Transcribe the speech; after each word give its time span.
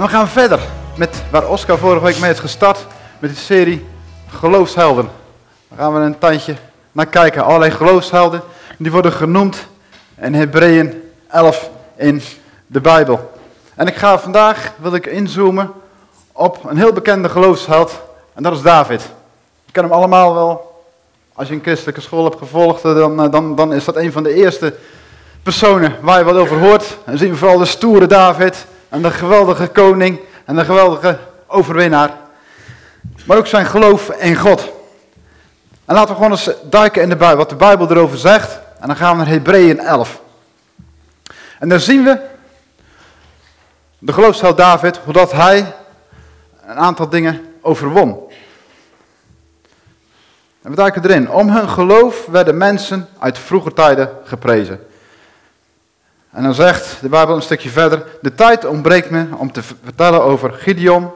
En 0.00 0.06
we 0.06 0.12
gaan 0.12 0.28
verder 0.28 0.60
met 0.96 1.22
waar 1.30 1.48
Oscar 1.48 1.78
vorige 1.78 2.04
week 2.04 2.18
mee 2.18 2.30
is 2.30 2.38
gestart 2.38 2.86
met 3.18 3.30
de 3.30 3.36
serie 3.36 3.86
Geloofshelden. 4.28 5.08
Daar 5.68 5.78
gaan 5.78 5.94
we 5.94 6.00
een 6.00 6.18
tandje 6.18 6.54
naar 6.92 7.06
kijken. 7.06 7.44
Allerlei 7.44 7.70
geloofshelden 7.70 8.42
die 8.78 8.92
worden 8.92 9.12
genoemd 9.12 9.66
in 10.20 10.34
Hebreeën 10.34 11.10
11 11.28 11.70
in 11.96 12.22
de 12.66 12.80
Bijbel. 12.80 13.32
En 13.74 13.86
ik 13.86 13.96
ga 13.96 14.18
vandaag, 14.18 14.72
wil 14.76 14.94
ik 14.94 15.06
inzoomen 15.06 15.72
op 16.32 16.64
een 16.64 16.76
heel 16.76 16.92
bekende 16.92 17.28
geloofsheld 17.28 18.00
en 18.34 18.42
dat 18.42 18.52
is 18.52 18.62
David. 18.62 19.02
Je 19.64 19.72
kent 19.72 19.86
hem 19.86 19.94
allemaal 19.94 20.34
wel. 20.34 20.82
Als 21.32 21.48
je 21.48 21.54
een 21.54 21.62
christelijke 21.62 22.00
school 22.00 22.24
hebt 22.24 22.38
gevolgd, 22.38 22.82
dan, 22.82 23.30
dan, 23.30 23.54
dan 23.54 23.72
is 23.72 23.84
dat 23.84 23.96
een 23.96 24.12
van 24.12 24.22
de 24.22 24.34
eerste 24.34 24.74
personen 25.42 25.96
waar 26.00 26.18
je 26.18 26.24
wat 26.24 26.36
over 26.36 26.58
hoort. 26.58 26.96
Dan 27.04 27.18
zien 27.18 27.30
we 27.30 27.36
vooral 27.36 27.58
de 27.58 27.64
stoere 27.64 28.06
David 28.06 28.66
en 28.90 29.02
de 29.02 29.10
geweldige 29.10 29.66
koning 29.66 30.20
en 30.44 30.56
de 30.56 30.64
geweldige 30.64 31.18
overwinnaar. 31.46 32.10
Maar 33.24 33.36
ook 33.36 33.46
zijn 33.46 33.66
geloof 33.66 34.08
in 34.08 34.36
God. 34.36 34.68
En 35.84 35.94
laten 35.94 36.08
we 36.08 36.14
gewoon 36.14 36.30
eens 36.30 36.50
duiken 36.62 37.02
in 37.02 37.08
de 37.08 37.16
Bijbel, 37.16 37.36
wat 37.36 37.48
de 37.48 37.56
Bijbel 37.56 37.90
erover 37.90 38.18
zegt. 38.18 38.60
En 38.80 38.86
dan 38.86 38.96
gaan 38.96 39.10
we 39.10 39.16
naar 39.16 39.32
Hebreeën 39.32 39.78
11. 39.78 40.20
En 41.58 41.68
daar 41.68 41.80
zien 41.80 42.04
we 42.04 42.20
de 43.98 44.12
geloofsheld 44.12 44.56
David, 44.56 44.96
hoe 44.96 45.12
dat 45.12 45.32
hij 45.32 45.74
een 46.66 46.78
aantal 46.78 47.08
dingen 47.08 47.54
overwon. 47.60 48.30
En 50.62 50.70
we 50.70 50.76
duiken 50.76 51.04
erin. 51.04 51.30
Om 51.30 51.48
hun 51.48 51.68
geloof 51.68 52.26
werden 52.26 52.56
mensen 52.56 53.08
uit 53.18 53.38
vroeger 53.38 53.72
tijden 53.72 54.10
geprezen. 54.24 54.86
En 56.30 56.42
dan 56.42 56.54
zegt 56.54 57.00
de 57.00 57.08
Bijbel 57.08 57.36
een 57.36 57.42
stukje 57.42 57.68
verder, 57.68 58.06
de 58.20 58.34
tijd 58.34 58.64
ontbreekt 58.64 59.10
me 59.10 59.26
om 59.36 59.52
te 59.52 59.62
vertellen 59.62 60.22
over 60.22 60.52
Gideon 60.52 61.10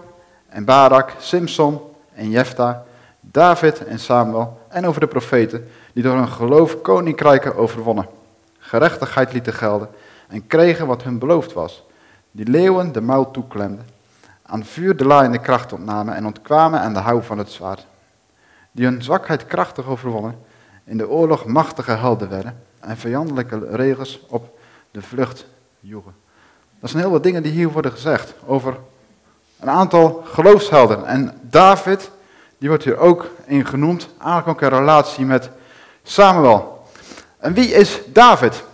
en 0.49 0.65
Barak, 0.65 1.13
Simson 1.19 1.81
en 2.15 2.31
Jefta, 2.31 2.85
David 3.21 3.85
en 3.85 3.99
Samuel 3.99 4.61
en 4.69 4.87
over 4.87 5.01
de 5.01 5.07
profeten 5.07 5.69
die 5.93 6.03
door 6.03 6.17
hun 6.17 6.29
geloof 6.29 6.83
koninkrijken 6.83 7.57
overwonnen, 7.57 8.09
gerechtigheid 8.59 9.33
lieten 9.33 9.53
gelden 9.53 9.89
en 10.29 10.47
kregen 10.47 10.87
wat 10.87 11.03
hun 11.03 11.19
beloofd 11.19 11.53
was, 11.53 11.85
die 12.31 12.49
leeuwen 12.49 12.93
de 12.93 13.01
muil 13.01 13.31
toeklemden, 13.31 13.87
aan 14.43 14.65
vuur 14.65 14.97
de 14.97 15.05
laaiende 15.05 15.39
kracht 15.39 15.73
ontnamen 15.73 16.15
en 16.15 16.27
ontkwamen 16.27 16.81
aan 16.81 16.95
de 16.95 17.01
hou 17.01 17.23
van 17.23 17.39
het 17.39 17.51
zwaard, 17.51 17.87
die 18.73 18.87
hun 18.87 19.03
zwakheid 19.03 19.47
krachtig 19.47 19.87
overwonnen, 19.87 20.39
in 20.85 20.97
de 20.97 21.09
oorlog 21.09 21.45
machtige 21.45 21.93
helden 21.93 22.29
werden 22.29 22.63
en 22.81 22.97
vijandelijke 22.97 23.67
regels 23.71 24.21
op 24.29 24.59
de 24.95 25.03
vlucht 25.03 25.47
joegen. 25.81 26.15
Dat 26.81 26.91
zijn 26.91 27.03
heel 27.03 27.13
wat 27.13 27.23
dingen 27.23 27.43
die 27.43 27.53
hier 27.53 27.69
worden 27.69 27.93
gezegd 27.93 28.35
over 28.47 28.77
een 29.61 29.71
aantal 29.71 30.25
geloofshelden. 30.27 31.07
En 31.07 31.39
David, 31.43 32.11
die 32.59 32.69
wordt 32.69 32.85
hier 32.85 32.99
ook 32.99 33.31
in 33.45 33.67
genoemd, 33.67 34.09
eigenlijk 34.19 34.49
ook 34.49 34.61
een 34.61 34.79
relatie 34.79 35.25
met 35.25 35.51
Samuel. 36.03 36.87
En 37.39 37.55
wie 37.55 37.69
is 37.69 38.01
David? 38.07 38.65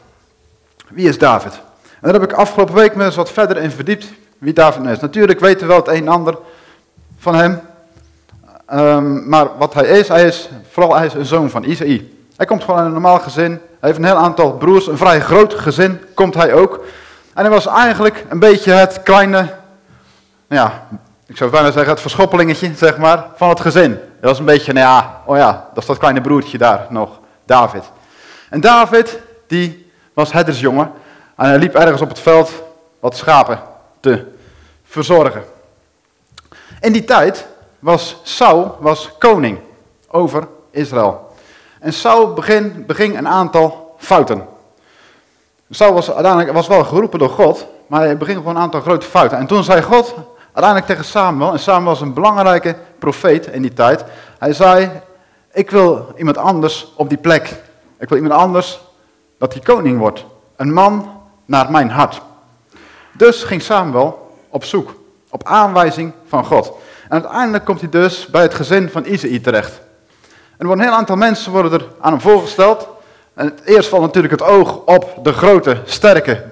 Wie 0.89 1.09
is 1.09 1.19
David? 1.19 1.53
En 1.83 2.11
daar 2.11 2.21
heb 2.21 2.31
ik 2.31 2.33
afgelopen 2.33 2.75
week 2.75 2.95
me 2.95 3.05
eens 3.05 3.17
wat 3.17 3.33
verder 3.33 3.57
in 3.57 3.71
verdiept 3.71 4.07
wie 4.39 4.53
David 4.53 4.87
is. 4.87 5.01
Natuurlijk 5.01 5.41
weten 5.41 5.61
we 5.61 5.67
wel 5.67 5.77
het 5.77 5.89
een 5.89 6.07
en 6.07 6.09
ander 6.09 6.39
van 7.19 7.35
hem. 7.35 7.61
Um, 8.73 9.29
maar 9.29 9.59
wat 9.59 9.75
hij 9.75 9.99
is, 9.99 10.09
hij 10.09 10.27
is 10.27 10.49
vooral 10.71 10.97
hij 10.97 11.07
is 11.07 11.15
een 11.15 11.25
zoon 11.25 11.51
van 11.51 11.65
Isaïe. 11.65 12.20
Hij 12.41 12.49
komt 12.49 12.65
gewoon 12.65 12.77
uit 12.77 12.87
een 12.87 12.93
normaal 12.93 13.19
gezin. 13.19 13.51
Hij 13.51 13.61
heeft 13.81 13.99
een 13.99 14.05
heel 14.05 14.17
aantal 14.17 14.53
broers, 14.53 14.87
een 14.87 14.97
vrij 14.97 15.21
groot 15.21 15.55
gezin 15.55 16.01
komt 16.15 16.35
hij 16.35 16.53
ook. 16.53 16.85
En 17.35 17.43
hij 17.43 17.51
was 17.51 17.67
eigenlijk 17.67 18.25
een 18.29 18.39
beetje 18.39 18.73
het 18.73 19.03
kleine, 19.03 19.55
ja, 20.49 20.87
ik 21.27 21.37
zou 21.37 21.51
bijna 21.51 21.71
zeggen 21.71 21.91
het 21.91 22.01
verschoppelingetje, 22.01 22.75
zeg 22.75 22.97
maar, 22.97 23.27
van 23.37 23.49
het 23.49 23.61
gezin. 23.61 23.91
Dat 23.91 24.31
was 24.31 24.39
een 24.39 24.45
beetje, 24.45 24.73
nou 24.73 24.87
ja, 24.87 25.21
oh 25.27 25.37
ja, 25.37 25.69
dat 25.69 25.83
is 25.83 25.87
dat 25.87 25.99
kleine 25.99 26.21
broertje 26.21 26.59
daar 26.59 26.87
nog, 26.89 27.19
David. 27.45 27.83
En 28.51 28.61
David, 28.61 29.19
die 29.47 29.93
was 30.15 30.33
herdersjongen 30.33 30.93
en 31.37 31.47
hij 31.47 31.59
liep 31.59 31.75
ergens 31.75 32.01
op 32.01 32.09
het 32.09 32.21
veld 32.21 32.53
wat 33.01 33.17
schapen 33.17 33.61
te 34.01 34.27
verzorgen. 34.85 35.45
In 36.81 36.93
die 36.93 37.05
tijd 37.05 37.47
was 37.79 38.21
Saul 38.23 38.77
was 38.81 39.11
koning 39.19 39.59
over 40.09 40.49
Israël. 40.71 41.29
En 41.81 41.93
Saul 41.93 42.33
begin, 42.33 42.85
beging 42.87 43.19
een 43.19 43.29
aantal 43.29 43.95
fouten. 43.99 44.47
Saul 45.71 45.93
was 45.93 46.11
uiteindelijk 46.11 46.53
was 46.53 46.67
wel 46.67 46.85
geroepen 46.85 47.19
door 47.19 47.31
God, 47.31 47.67
maar 47.87 48.01
hij 48.01 48.17
beging 48.17 48.39
gewoon 48.39 48.57
een 48.57 48.63
aantal 48.63 48.81
grote 48.81 49.07
fouten. 49.07 49.39
En 49.39 49.47
toen 49.47 49.65
zei 49.65 49.83
God 49.83 50.15
uiteindelijk 50.53 50.87
tegen 50.87 51.05
Samuel, 51.05 51.53
en 51.53 51.59
Samuel 51.59 51.85
was 51.85 52.01
een 52.01 52.15
belangrijke 52.15 52.77
profeet 52.99 53.47
in 53.47 53.63
die 53.63 53.73
tijd. 53.73 54.05
Hij 54.39 54.53
zei, 54.53 54.91
ik 55.53 55.71
wil 55.71 56.13
iemand 56.17 56.37
anders 56.37 56.93
op 56.97 57.09
die 57.09 57.19
plek. 57.19 57.63
Ik 57.99 58.09
wil 58.09 58.19
iemand 58.19 58.41
anders 58.41 58.81
dat 59.39 59.53
hij 59.53 59.63
koning 59.63 59.99
wordt. 59.99 60.25
Een 60.57 60.73
man 60.73 61.11
naar 61.45 61.71
mijn 61.71 61.91
hart. 61.91 62.23
Dus 63.13 63.43
ging 63.43 63.63
Samuel 63.63 64.37
op 64.49 64.65
zoek, 64.65 64.95
op 65.31 65.45
aanwijzing 65.45 66.13
van 66.27 66.45
God. 66.45 66.73
En 67.09 67.23
uiteindelijk 67.23 67.65
komt 67.65 67.81
hij 67.81 67.91
dus 67.91 68.27
bij 68.27 68.43
het 68.43 68.55
gezin 68.55 68.91
van 68.91 69.05
Isaïe 69.05 69.41
terecht. 69.41 69.81
En 70.61 70.67
er 70.67 70.73
worden 70.73 70.85
een 70.85 70.91
heel 70.91 71.01
aantal 71.01 71.17
mensen 71.17 71.53
worden 71.53 71.73
er 71.73 71.87
aan 72.01 72.13
hem 72.13 72.21
voorgesteld. 72.21 72.89
En 73.35 73.47
het 73.47 73.61
eerst 73.65 73.89
valt 73.89 74.03
natuurlijk 74.03 74.33
het 74.33 74.43
oog 74.43 74.77
op 74.85 75.19
de 75.23 75.33
grote, 75.33 75.81
sterke 75.85 76.45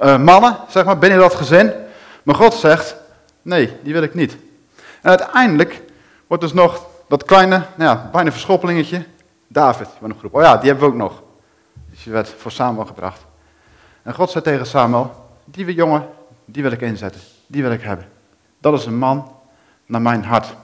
uh, 0.00 0.18
mannen, 0.18 0.56
zeg 0.68 0.84
maar, 0.84 0.98
binnen 0.98 1.18
dat 1.18 1.34
gezin. 1.34 1.72
Maar 2.22 2.34
God 2.34 2.54
zegt, 2.54 2.96
nee, 3.42 3.76
die 3.82 3.92
wil 3.92 4.02
ik 4.02 4.14
niet. 4.14 4.36
En 5.02 5.10
uiteindelijk 5.10 5.82
wordt 6.26 6.42
dus 6.42 6.52
nog 6.52 6.86
dat 7.06 7.24
kleine, 7.24 7.62
nou 7.74 7.90
ja, 7.90 8.08
bijna 8.12 8.30
verschoppelingetje, 8.30 9.04
David, 9.46 9.88
van 9.98 10.10
een 10.10 10.18
groep. 10.18 10.34
Oh 10.34 10.42
ja, 10.42 10.56
die 10.56 10.70
hebben 10.70 10.88
we 10.88 10.94
ook 10.94 10.98
nog. 10.98 11.22
Dus 11.90 12.02
die 12.02 12.12
werd 12.12 12.34
voor 12.38 12.50
Samuel 12.50 12.86
gebracht. 12.86 13.20
En 14.02 14.14
God 14.14 14.30
zei 14.30 14.44
tegen 14.44 14.66
Samuel, 14.66 15.30
die 15.44 15.74
jongen, 15.74 16.08
die 16.44 16.62
wil 16.62 16.72
ik 16.72 16.80
inzetten. 16.80 17.20
Die 17.46 17.62
wil 17.62 17.72
ik 17.72 17.82
hebben. 17.82 18.08
Dat 18.58 18.78
is 18.78 18.86
een 18.86 18.98
man 18.98 19.32
naar 19.86 20.02
mijn 20.02 20.24
hart. 20.24 20.54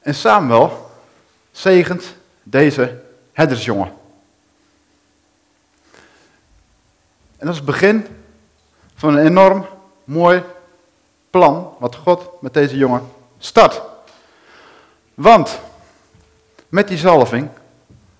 En 0.00 0.14
Samuel, 0.14 0.83
zegent 1.56 2.14
deze 2.42 3.02
herdersjongen. 3.32 3.92
En 7.36 7.46
dat 7.46 7.48
is 7.48 7.56
het 7.56 7.64
begin 7.64 8.06
van 8.94 9.16
een 9.16 9.26
enorm 9.26 9.66
mooi 10.04 10.42
plan 11.30 11.74
wat 11.78 11.96
God 11.96 12.30
met 12.40 12.54
deze 12.54 12.76
jongen 12.76 13.02
start. 13.38 13.82
Want 15.14 15.60
met 16.68 16.88
die 16.88 16.98
zalving 16.98 17.48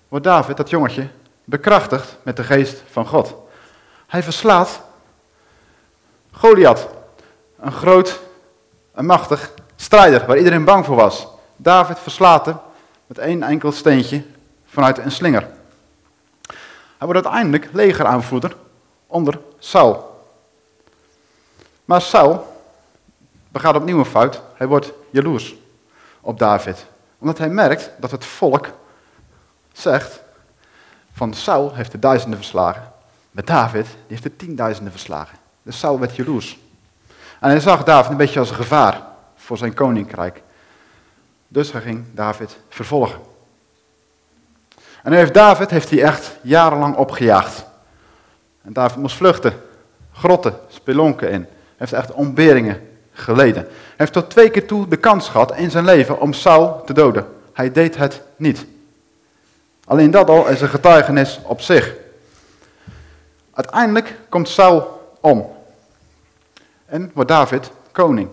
wordt 0.07 0.25
David, 0.25 0.57
dat 0.57 0.69
jongetje, 0.69 1.07
bekrachtigd 1.43 2.17
met 2.23 2.37
de 2.37 2.43
geest 2.43 2.83
van 2.91 3.07
God. 3.07 3.35
Hij 4.07 4.23
verslaat 4.23 4.81
Goliath, 6.31 6.87
een 7.59 7.71
groot 7.71 8.19
en 8.93 9.05
machtig 9.05 9.51
strijder 9.75 10.25
waar 10.25 10.37
iedereen 10.37 10.65
bang 10.65 10.85
voor 10.85 10.95
was. 10.95 11.27
David 11.55 11.99
verslaat 11.99 12.45
hem 12.45 12.59
met 13.07 13.17
één 13.17 13.43
enkel 13.43 13.71
steentje 13.71 14.23
vanuit 14.65 14.97
een 14.97 15.11
slinger. 15.11 15.47
Hij 16.97 17.07
wordt 17.07 17.25
uiteindelijk 17.25 17.69
legeraanvoerder 17.71 18.55
onder 19.07 19.39
Saul. 19.59 20.23
Maar 21.85 22.01
Saul 22.01 22.63
begaat 23.49 23.75
opnieuw 23.75 23.99
een 23.99 24.05
fout. 24.05 24.41
Hij 24.55 24.67
wordt 24.67 24.91
jaloers 25.09 25.55
op 26.21 26.39
David. 26.39 26.85
Omdat 27.17 27.37
hij 27.37 27.49
merkt 27.49 27.91
dat 27.99 28.11
het 28.11 28.25
volk 28.25 28.67
zegt 29.71 30.21
van 31.13 31.33
Saul 31.33 31.73
heeft 31.73 31.91
de 31.91 31.99
duizenden 31.99 32.39
verslagen. 32.39 32.91
Met 33.31 33.47
David 33.47 33.85
die 33.85 33.97
heeft 34.07 34.23
de 34.23 34.35
tienduizenden 34.35 34.91
verslagen. 34.91 35.37
Dus 35.63 35.79
Saul 35.79 35.99
werd 35.99 36.15
jaloers. 36.15 36.59
En 37.39 37.49
hij 37.49 37.59
zag 37.59 37.83
David 37.83 38.11
een 38.11 38.17
beetje 38.17 38.39
als 38.39 38.49
een 38.49 38.55
gevaar 38.55 39.01
voor 39.35 39.57
zijn 39.57 39.73
koninkrijk. 39.73 40.41
Dus 41.55 41.71
hij 41.71 41.81
ging 41.81 42.05
David 42.11 42.57
vervolgen. 42.69 43.19
En 45.03 45.11
heeft 45.11 45.33
David 45.33 45.69
heeft 45.69 45.89
hij 45.89 46.03
echt 46.03 46.35
jarenlang 46.41 46.95
opgejaagd. 46.95 47.65
En 48.61 48.73
David 48.73 48.97
moest 48.97 49.15
vluchten, 49.15 49.53
grotten, 50.13 50.59
spelonken 50.67 51.29
in. 51.29 51.47
Heeft 51.77 51.93
echt 51.93 52.11
ontberingen 52.11 52.87
geleden. 53.11 53.63
Hij 53.63 53.93
heeft 53.95 54.13
tot 54.13 54.29
twee 54.29 54.49
keer 54.49 54.67
toe 54.67 54.87
de 54.87 54.97
kans 54.97 55.29
gehad 55.29 55.55
in 55.55 55.71
zijn 55.71 55.85
leven 55.85 56.19
om 56.19 56.33
Saul 56.33 56.83
te 56.83 56.93
doden. 56.93 57.25
Hij 57.53 57.71
deed 57.71 57.95
het 57.95 58.21
niet. 58.35 58.65
Alleen 59.85 60.11
dat 60.11 60.29
al 60.29 60.47
is 60.47 60.61
een 60.61 60.69
getuigenis 60.69 61.39
op 61.43 61.61
zich. 61.61 61.93
Uiteindelijk 63.53 64.19
komt 64.29 64.49
Saul 64.49 65.11
om. 65.21 65.51
En 66.85 67.11
wordt 67.13 67.29
David 67.29 67.71
koning. 67.91 68.29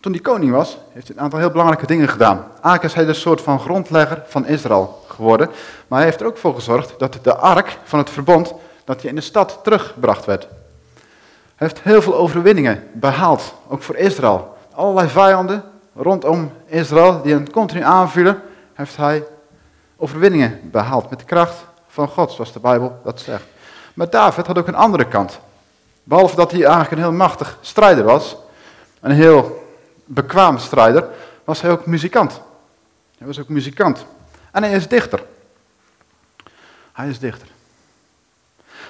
Toen 0.00 0.12
hij 0.12 0.20
koning 0.20 0.52
was, 0.52 0.78
heeft 0.92 1.08
hij 1.08 1.16
een 1.16 1.22
aantal 1.22 1.38
heel 1.38 1.50
belangrijke 1.50 1.86
dingen 1.86 2.08
gedaan. 2.08 2.44
Eigenlijk 2.50 2.82
is 2.82 2.94
hij 2.94 3.06
een 3.06 3.14
soort 3.14 3.40
van 3.40 3.60
grondlegger 3.60 4.22
van 4.26 4.46
Israël 4.46 5.04
geworden. 5.08 5.48
Maar 5.88 5.98
hij 5.98 6.08
heeft 6.08 6.20
er 6.20 6.26
ook 6.26 6.36
voor 6.36 6.54
gezorgd 6.54 6.98
dat 6.98 7.18
de 7.22 7.36
ark 7.36 7.78
van 7.84 7.98
het 7.98 8.10
verbond, 8.10 8.54
dat 8.84 9.00
hij 9.00 9.10
in 9.10 9.16
de 9.16 9.22
stad 9.22 9.60
teruggebracht 9.62 10.24
werd. 10.24 10.48
heeft 11.56 11.80
heel 11.80 12.02
veel 12.02 12.14
overwinningen 12.14 12.84
behaald, 12.92 13.54
ook 13.68 13.82
voor 13.82 13.96
Israël. 13.96 14.56
Allerlei 14.74 15.08
vijanden 15.08 15.62
rondom 15.96 16.52
Israël 16.66 17.22
die 17.22 17.32
hem 17.32 17.50
continu 17.50 17.82
aanvielen, 17.82 18.42
heeft 18.74 18.96
hij 18.96 19.24
overwinningen 19.96 20.60
behaald 20.62 21.10
met 21.10 21.18
de 21.18 21.24
kracht 21.24 21.64
van 21.88 22.08
God, 22.08 22.32
zoals 22.32 22.52
de 22.52 22.60
Bijbel 22.60 23.00
dat 23.04 23.20
zegt. 23.20 23.44
Maar 23.94 24.10
David 24.10 24.46
had 24.46 24.58
ook 24.58 24.68
een 24.68 24.74
andere 24.74 25.04
kant. 25.08 25.38
Behalve 26.04 26.36
dat 26.36 26.50
hij 26.50 26.60
eigenlijk 26.60 26.92
een 26.92 26.98
heel 26.98 27.12
machtig 27.12 27.58
strijder 27.60 28.04
was, 28.04 28.36
een 29.00 29.10
heel 29.10 29.66
bekwaam 30.08 30.58
strijder, 30.58 31.08
was 31.44 31.60
hij 31.60 31.70
ook 31.70 31.86
muzikant. 31.86 32.40
Hij 33.18 33.26
was 33.26 33.40
ook 33.40 33.48
muzikant. 33.48 34.06
En 34.52 34.62
hij 34.62 34.72
is 34.72 34.88
dichter. 34.88 35.22
Hij 36.92 37.08
is 37.08 37.18
dichter. 37.18 37.48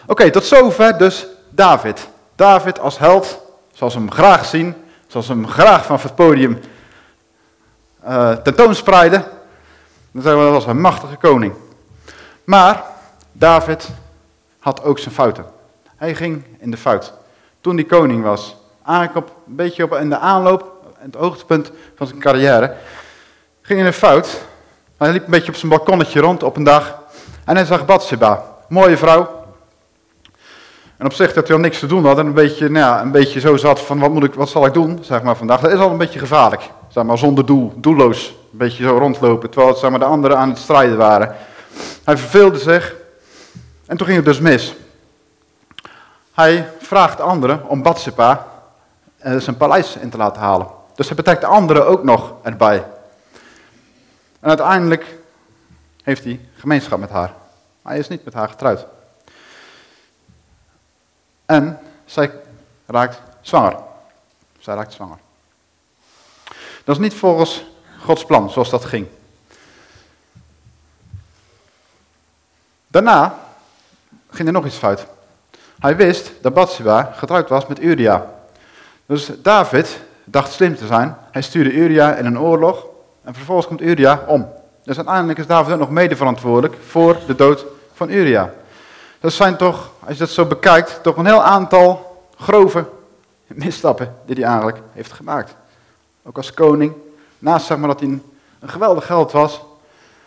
Oké, 0.07 0.31
tot 0.31 0.45
zover 0.45 0.99
dus 0.99 1.27
David. 1.51 2.09
David 2.35 2.79
als 2.81 2.99
held, 2.99 3.41
zoals 3.73 3.95
we 3.95 4.01
hem 4.01 4.11
graag 4.11 4.45
zien, 4.45 4.75
zoals 5.07 5.27
we 5.27 5.33
hem 5.33 5.49
graag 5.49 5.85
van 5.85 5.99
het 6.03 6.15
podium 6.15 6.61
uh, 8.05 8.33
tentoonspreiden. 8.33 9.25
Dan 10.11 10.23
zeggen 10.23 10.41
we 10.41 10.51
dat 10.51 10.63
was 10.63 10.67
een 10.67 10.81
machtige 10.81 11.17
koning. 11.17 11.55
Maar 12.45 12.85
David 13.33 13.89
had 14.59 14.83
ook 14.83 14.99
zijn 14.99 15.15
fouten. 15.15 15.45
Hij 15.97 16.15
ging 16.15 16.45
in 16.59 16.71
de 16.71 16.77
fout. 16.77 17.13
Toen 17.61 17.75
hij 17.75 17.85
koning 17.85 18.23
was, 18.23 18.57
eigenlijk 18.87 19.17
op, 19.17 19.37
een 19.47 19.55
beetje 19.55 19.85
op, 19.85 19.95
in 19.95 20.09
de 20.09 20.19
aanloop, 20.19 20.78
het 20.99 21.15
hoogtepunt 21.15 21.71
van 21.97 22.07
zijn 22.07 22.21
carrière, 22.21 22.75
ging 23.63 23.81
in 23.81 23.87
een 23.87 23.93
fout. 23.93 24.41
Hij 24.97 25.13
liep 25.13 25.25
een 25.25 25.31
beetje 25.31 25.49
op 25.49 25.57
zijn 25.57 25.71
balkonnetje 25.71 26.21
rond 26.21 26.43
op 26.43 26.57
een 26.57 26.65
dag 26.65 26.99
en 27.45 27.57
hij 27.57 27.65
zag 27.65 27.87
Bathsheba, 27.87 28.45
mooie 28.69 28.97
vrouw. 28.97 29.47
En 30.97 31.07
op 31.07 31.13
zich 31.13 31.33
dat 31.33 31.47
hij 31.47 31.57
al 31.57 31.63
niks 31.63 31.79
te 31.79 31.87
doen 31.87 32.05
had 32.05 32.19
en 32.19 32.27
een 32.27 32.33
beetje, 32.33 32.69
nou 32.69 32.87
ja, 32.87 33.01
een 33.01 33.11
beetje 33.11 33.41
zo 33.41 33.57
zat 33.57 33.81
van 33.81 33.99
wat, 33.99 34.11
moet 34.11 34.25
ik, 34.25 34.35
wat 34.35 34.49
zal 34.49 34.67
ik 34.67 34.73
doen, 34.73 34.99
zeg 35.03 35.23
maar 35.23 35.37
vandaag. 35.37 35.61
Dat 35.61 35.73
is 35.73 35.79
al 35.79 35.91
een 35.91 35.97
beetje 35.97 36.19
gevaarlijk, 36.19 36.71
zeg 36.89 37.05
maar 37.05 37.19
zonder 37.19 37.47
doel, 37.47 37.73
doelloos. 37.77 38.29
Een 38.29 38.59
beetje 38.59 38.85
zo 38.85 38.99
rondlopen, 38.99 39.51
terwijl 39.51 39.75
zeg 39.75 39.91
maar, 39.91 39.99
de 39.99 40.05
anderen 40.05 40.39
aan 40.39 40.49
het 40.49 40.59
strijden 40.59 40.97
waren. 40.97 41.35
Hij 42.05 42.17
verveelde 42.17 42.59
zich 42.59 42.95
en 43.87 43.97
toen 43.97 44.07
ging 44.07 44.19
het 44.19 44.27
dus 44.27 44.41
mis. 44.41 44.75
Hij 46.33 46.69
vraagt 46.79 47.21
anderen 47.21 47.69
om 47.69 47.83
Bathsheba 47.83 48.47
eh, 49.19 49.37
zijn 49.37 49.57
paleis 49.57 49.97
in 49.97 50.11
te 50.11 50.17
laten 50.17 50.43
halen. 50.43 50.67
Dus 50.99 51.07
hij 51.07 51.17
betrekt 51.17 51.41
de 51.41 51.47
anderen 51.47 51.87
ook 51.87 52.05
nog 52.05 52.35
erbij. 52.43 52.77
En 54.41 54.49
uiteindelijk 54.49 55.19
heeft 56.03 56.25
hij 56.25 56.49
gemeenschap 56.57 56.99
met 56.99 57.11
haar. 57.11 57.35
Hij 57.83 57.99
is 57.99 58.09
niet 58.09 58.25
met 58.25 58.35
haar 58.35 58.49
getrouwd. 58.49 58.87
En 61.47 61.79
zij 62.05 62.33
raakt 62.87 63.21
zwanger. 63.41 63.77
Zij 64.59 64.75
raakt 64.75 64.93
zwanger. 64.93 65.19
Dat 66.85 66.97
is 66.97 67.03
niet 67.03 67.15
volgens 67.15 67.65
Gods 68.01 68.25
plan, 68.25 68.51
zoals 68.51 68.71
dat 68.71 68.85
ging. 68.85 69.07
Daarna 72.87 73.39
ging 74.31 74.49
er 74.49 74.55
nog 74.55 74.67
iets 74.67 74.77
fout. 74.77 75.07
Hij 75.79 75.97
wist 75.97 76.33
dat 76.41 76.55
Bathsheba 76.55 77.13
getrouwd 77.17 77.49
was 77.49 77.67
met 77.67 77.81
Uria. 77.81 78.31
Dus 79.07 79.31
David 79.43 80.07
dacht 80.31 80.53
slim 80.53 80.77
te 80.77 80.87
zijn. 80.87 81.17
Hij 81.31 81.43
stuurde 81.43 81.73
Uria 81.73 82.15
in 82.15 82.27
een 82.27 82.41
oorlog 82.41 82.87
en 83.25 83.35
vervolgens 83.35 83.67
komt 83.67 83.81
Uria 83.81 84.25
om. 84.27 84.49
Dus 84.83 84.97
uiteindelijk 84.97 85.39
is 85.39 85.47
David 85.47 85.73
ook 85.73 85.79
nog 85.79 85.91
mede 85.91 86.17
verantwoordelijk 86.17 86.77
voor 86.87 87.17
de 87.27 87.35
dood 87.35 87.67
van 87.93 88.11
Uria. 88.11 88.53
Dat 89.21 89.33
zijn 89.33 89.57
toch, 89.57 89.91
als 90.01 90.13
je 90.13 90.19
dat 90.19 90.29
zo 90.29 90.45
bekijkt, 90.45 91.03
toch 91.03 91.17
een 91.17 91.27
heel 91.27 91.43
aantal 91.43 92.23
grove 92.37 92.89
misstappen 93.47 94.15
die 94.27 94.35
hij 94.35 94.45
eigenlijk 94.45 94.79
heeft 94.93 95.13
gemaakt. 95.13 95.55
Ook 96.23 96.37
als 96.37 96.55
koning, 96.55 96.93
naast 97.39 97.67
zeg 97.67 97.79
maar 97.79 97.89
dat 97.89 98.01
hij 98.01 98.09
een, 98.09 98.23
een 98.59 98.69
geweldig 98.69 99.07
geld 99.07 99.33
was, 99.33 99.61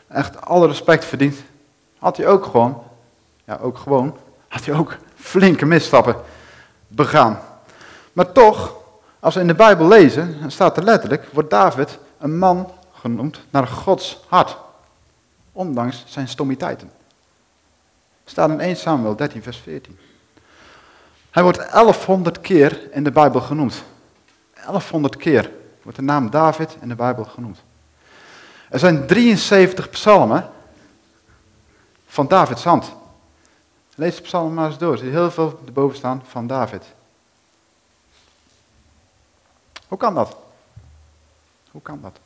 echt 0.07 0.45
alle 0.45 0.68
respect 0.68 1.06
verdient, 1.06 1.38
had 2.00 2.18
hij 2.18 2.27
ook 2.27 2.45
gewoon, 2.45 2.83
ja 3.45 3.59
ook 3.62 3.77
gewoon, 3.77 4.18
had 4.48 4.65
hij 4.65 4.75
ook 4.75 4.98
flinke 5.15 5.65
misstappen 5.65 6.15
begaan. 6.88 7.39
Maar 8.13 8.31
toch, 8.31 8.74
als 9.21 9.33
we 9.33 9.41
in 9.41 9.47
de 9.47 9.56
Bijbel 9.56 9.88
lezen, 9.88 10.39
dan 10.41 10.51
staat 10.51 10.77
er 10.77 10.83
letterlijk, 10.83 11.27
wordt 11.31 11.50
David 11.50 12.00
een 12.18 12.38
man 12.38 12.71
genoemd 12.94 13.41
naar 13.50 13.68
Gods 13.68 14.19
hart. 14.27 14.57
Ondanks 15.51 16.03
zijn 16.07 16.27
stommiteiten. 16.27 16.91
Staat 18.25 18.50
in 18.50 18.59
1 18.59 18.75
Samuel 18.75 19.15
13, 19.15 19.44
vers 19.44 19.57
14. 19.57 20.00
Hij 21.31 21.44
wordt 21.44 21.71
1100 21.71 22.41
keer 22.41 22.79
in 22.91 23.03
de 23.03 23.12
Bijbel 23.12 23.41
genoemd. 23.41 23.83
1100 24.53 25.18
keer 25.18 25.51
wordt 25.81 25.97
de 25.97 26.03
naam 26.03 26.29
David 26.29 26.77
in 26.81 26.88
de 26.88 26.95
Bijbel 26.95 27.24
genoemd. 27.24 27.63
Er 28.69 28.79
zijn 28.79 29.07
73 29.07 29.89
psalmen 29.89 30.50
van 32.07 32.27
Davids 32.27 32.63
hand. 32.63 32.91
Lees 33.95 34.15
de 34.15 34.21
psalmen 34.21 34.53
maar 34.53 34.67
eens 34.67 34.77
door. 34.77 34.94
Er 34.94 35.03
heel 35.03 35.31
veel 35.31 35.59
erboven 35.65 35.97
staan 35.97 36.24
van 36.27 36.47
David. 36.47 36.83
Hoe 39.91 39.99
kan 39.99 40.15
dat? 40.15 40.35
Hoe 41.71 41.81
kan 41.81 41.99
dat? 42.01 42.19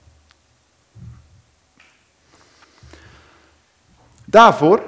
Daarvoor 4.26 4.82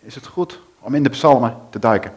is 0.00 0.14
het 0.14 0.26
goed 0.26 0.60
om 0.78 0.94
in 0.94 1.02
de 1.02 1.08
psalmen 1.08 1.56
te 1.70 1.78
duiken. 1.78 2.14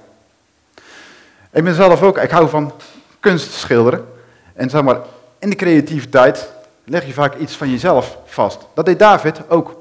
Ik 1.51 1.63
ben 1.63 1.73
zelf 1.73 2.01
ook, 2.01 2.17
ik 2.17 2.29
hou 2.29 2.49
van 2.49 2.73
kunst 3.19 3.51
schilderen. 3.51 4.13
En 4.53 4.69
zeg 4.69 4.81
maar, 4.81 4.99
in 5.39 5.49
de 5.49 5.55
creativiteit 5.55 6.53
leg 6.83 7.05
je 7.05 7.13
vaak 7.13 7.35
iets 7.35 7.55
van 7.55 7.69
jezelf 7.69 8.17
vast. 8.25 8.65
Dat 8.73 8.85
deed 8.85 8.99
David 8.99 9.49
ook. 9.49 9.77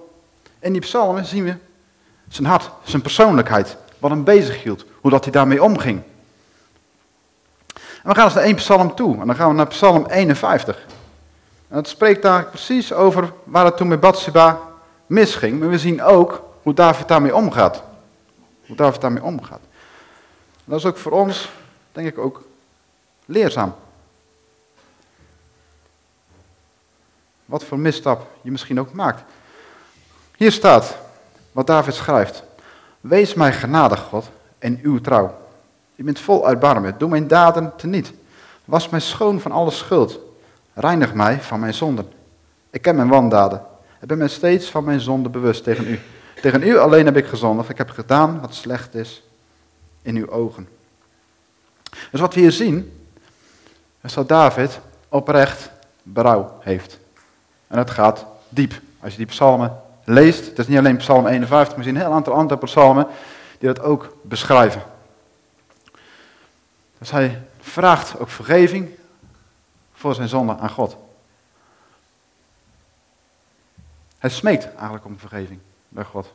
In 0.58 0.72
die 0.72 0.81
psalmen 0.81 1.25
zien 1.25 1.44
we 1.44 1.56
zijn 2.28 2.46
hart, 2.46 2.70
zijn 2.82 3.02
persoonlijkheid, 3.02 3.76
wat 3.98 4.10
hem 4.10 4.25
bezig 4.25 4.62
hield, 4.62 4.84
hoe 5.00 5.10
dat 5.10 5.25
hij 5.25 5.32
daarmee 5.32 5.62
omging. 5.62 6.02
En 8.06 8.12
we 8.12 8.19
gaan 8.19 8.25
eens 8.25 8.35
naar 8.35 8.44
één 8.44 8.55
psalm 8.55 8.94
toe, 8.94 9.20
en 9.20 9.26
dan 9.26 9.37
gaan 9.37 9.49
we 9.49 9.55
naar 9.55 9.67
psalm 9.67 10.06
51. 10.06 10.76
En 11.69 11.76
dat 11.76 11.88
spreekt 11.88 12.23
daar 12.23 12.44
precies 12.44 12.93
over 12.93 13.32
waar 13.44 13.65
het 13.65 13.77
toen 13.77 13.89
met 13.89 14.01
Bathsheba 14.01 14.60
misging, 15.06 15.58
maar 15.58 15.69
we 15.69 15.79
zien 15.79 16.03
ook 16.03 16.43
hoe 16.63 16.75
David 16.75 17.08
daarmee 17.08 17.34
omgaat. 17.34 17.82
Hoe 18.67 18.77
David 18.77 19.01
daarmee 19.01 19.22
omgaat. 19.22 19.60
Dat 20.65 20.79
is 20.79 20.84
ook 20.84 20.96
voor 20.96 21.13
ons, 21.13 21.51
denk 21.93 22.06
ik, 22.06 22.19
ook 22.19 22.43
leerzaam. 23.25 23.75
Wat 27.44 27.65
voor 27.65 27.79
misstap 27.79 28.27
je 28.41 28.51
misschien 28.51 28.81
ook 28.81 28.93
maakt. 28.93 29.22
Hier 30.36 30.53
staat 30.53 30.96
wat 31.53 31.67
David 31.67 31.94
schrijft. 31.94 32.43
Wees 33.01 33.34
mij 33.34 33.53
genadig, 33.53 34.01
God, 34.01 34.31
en 34.58 34.79
uw 34.82 35.01
trouw. 35.01 35.45
Je 35.96 36.03
bent 36.03 36.20
vol 36.20 36.48
erbarmen. 36.48 36.94
Doe 36.98 37.08
mijn 37.08 37.29
daden 37.29 37.72
teniet. 37.76 38.12
Was 38.65 38.88
mij 38.88 39.00
schoon 39.00 39.41
van 39.41 39.53
alle 39.53 39.70
schuld. 39.70 40.20
Reinig 40.74 41.15
mij 41.15 41.41
van 41.41 41.60
mijn 41.60 41.74
zonden. 41.74 42.08
Ik 42.70 42.82
ken 42.82 42.96
mijn 42.96 43.08
wandaden. 43.08 43.62
Ik 44.00 44.08
ben 44.08 44.19
mij 44.19 44.29
steeds 44.29 44.70
van 44.70 44.84
mijn 44.84 45.00
zonde 45.00 45.29
bewust 45.29 45.65
tegen 45.65 45.88
u. 45.88 46.00
Tegen 46.41 46.62
u 46.62 46.79
alleen 46.79 47.05
heb 47.05 47.17
ik 47.17 47.26
gezondigd. 47.26 47.69
Ik 47.69 47.79
heb 47.79 47.91
gedaan 47.91 48.41
wat 48.41 48.55
slecht 48.55 48.94
is 48.94 49.22
in 50.03 50.17
uw 50.17 50.31
ogen. 50.31 50.69
Dus 52.10 52.20
wat 52.20 52.34
we 52.34 52.41
hier 52.41 52.53
zien, 52.53 53.08
is 54.03 54.15
dat 54.15 54.29
David 54.29 54.81
oprecht 55.08 55.70
berouw 56.03 56.58
heeft. 56.60 56.98
En 57.67 57.76
dat 57.76 57.91
gaat 57.91 58.26
diep. 58.48 58.81
Als 59.00 59.12
je 59.12 59.19
die 59.19 59.26
psalmen 59.26 59.81
leest, 60.05 60.46
het 60.46 60.58
is 60.58 60.67
niet 60.67 60.79
alleen 60.79 60.96
psalm 60.96 61.26
51, 61.26 61.76
maar 61.76 61.84
je 61.84 61.91
ziet 61.91 62.00
een 62.00 62.06
heel 62.06 62.17
aantal 62.17 62.32
andere 62.32 62.60
psalmen 62.60 63.06
die 63.58 63.72
dat 63.72 63.84
ook 63.84 64.17
beschrijven. 64.22 64.82
Dus 66.98 67.10
hij 67.10 67.43
vraagt 67.60 68.19
ook 68.19 68.29
vergeving 68.29 68.91
voor 69.94 70.15
zijn 70.15 70.29
zonde 70.29 70.56
aan 70.56 70.70
God. 70.70 70.96
Hij 74.19 74.31
smeekt 74.31 74.74
eigenlijk 74.74 75.05
om 75.05 75.19
vergeving 75.19 75.60
bij 75.88 76.05
God. 76.05 76.32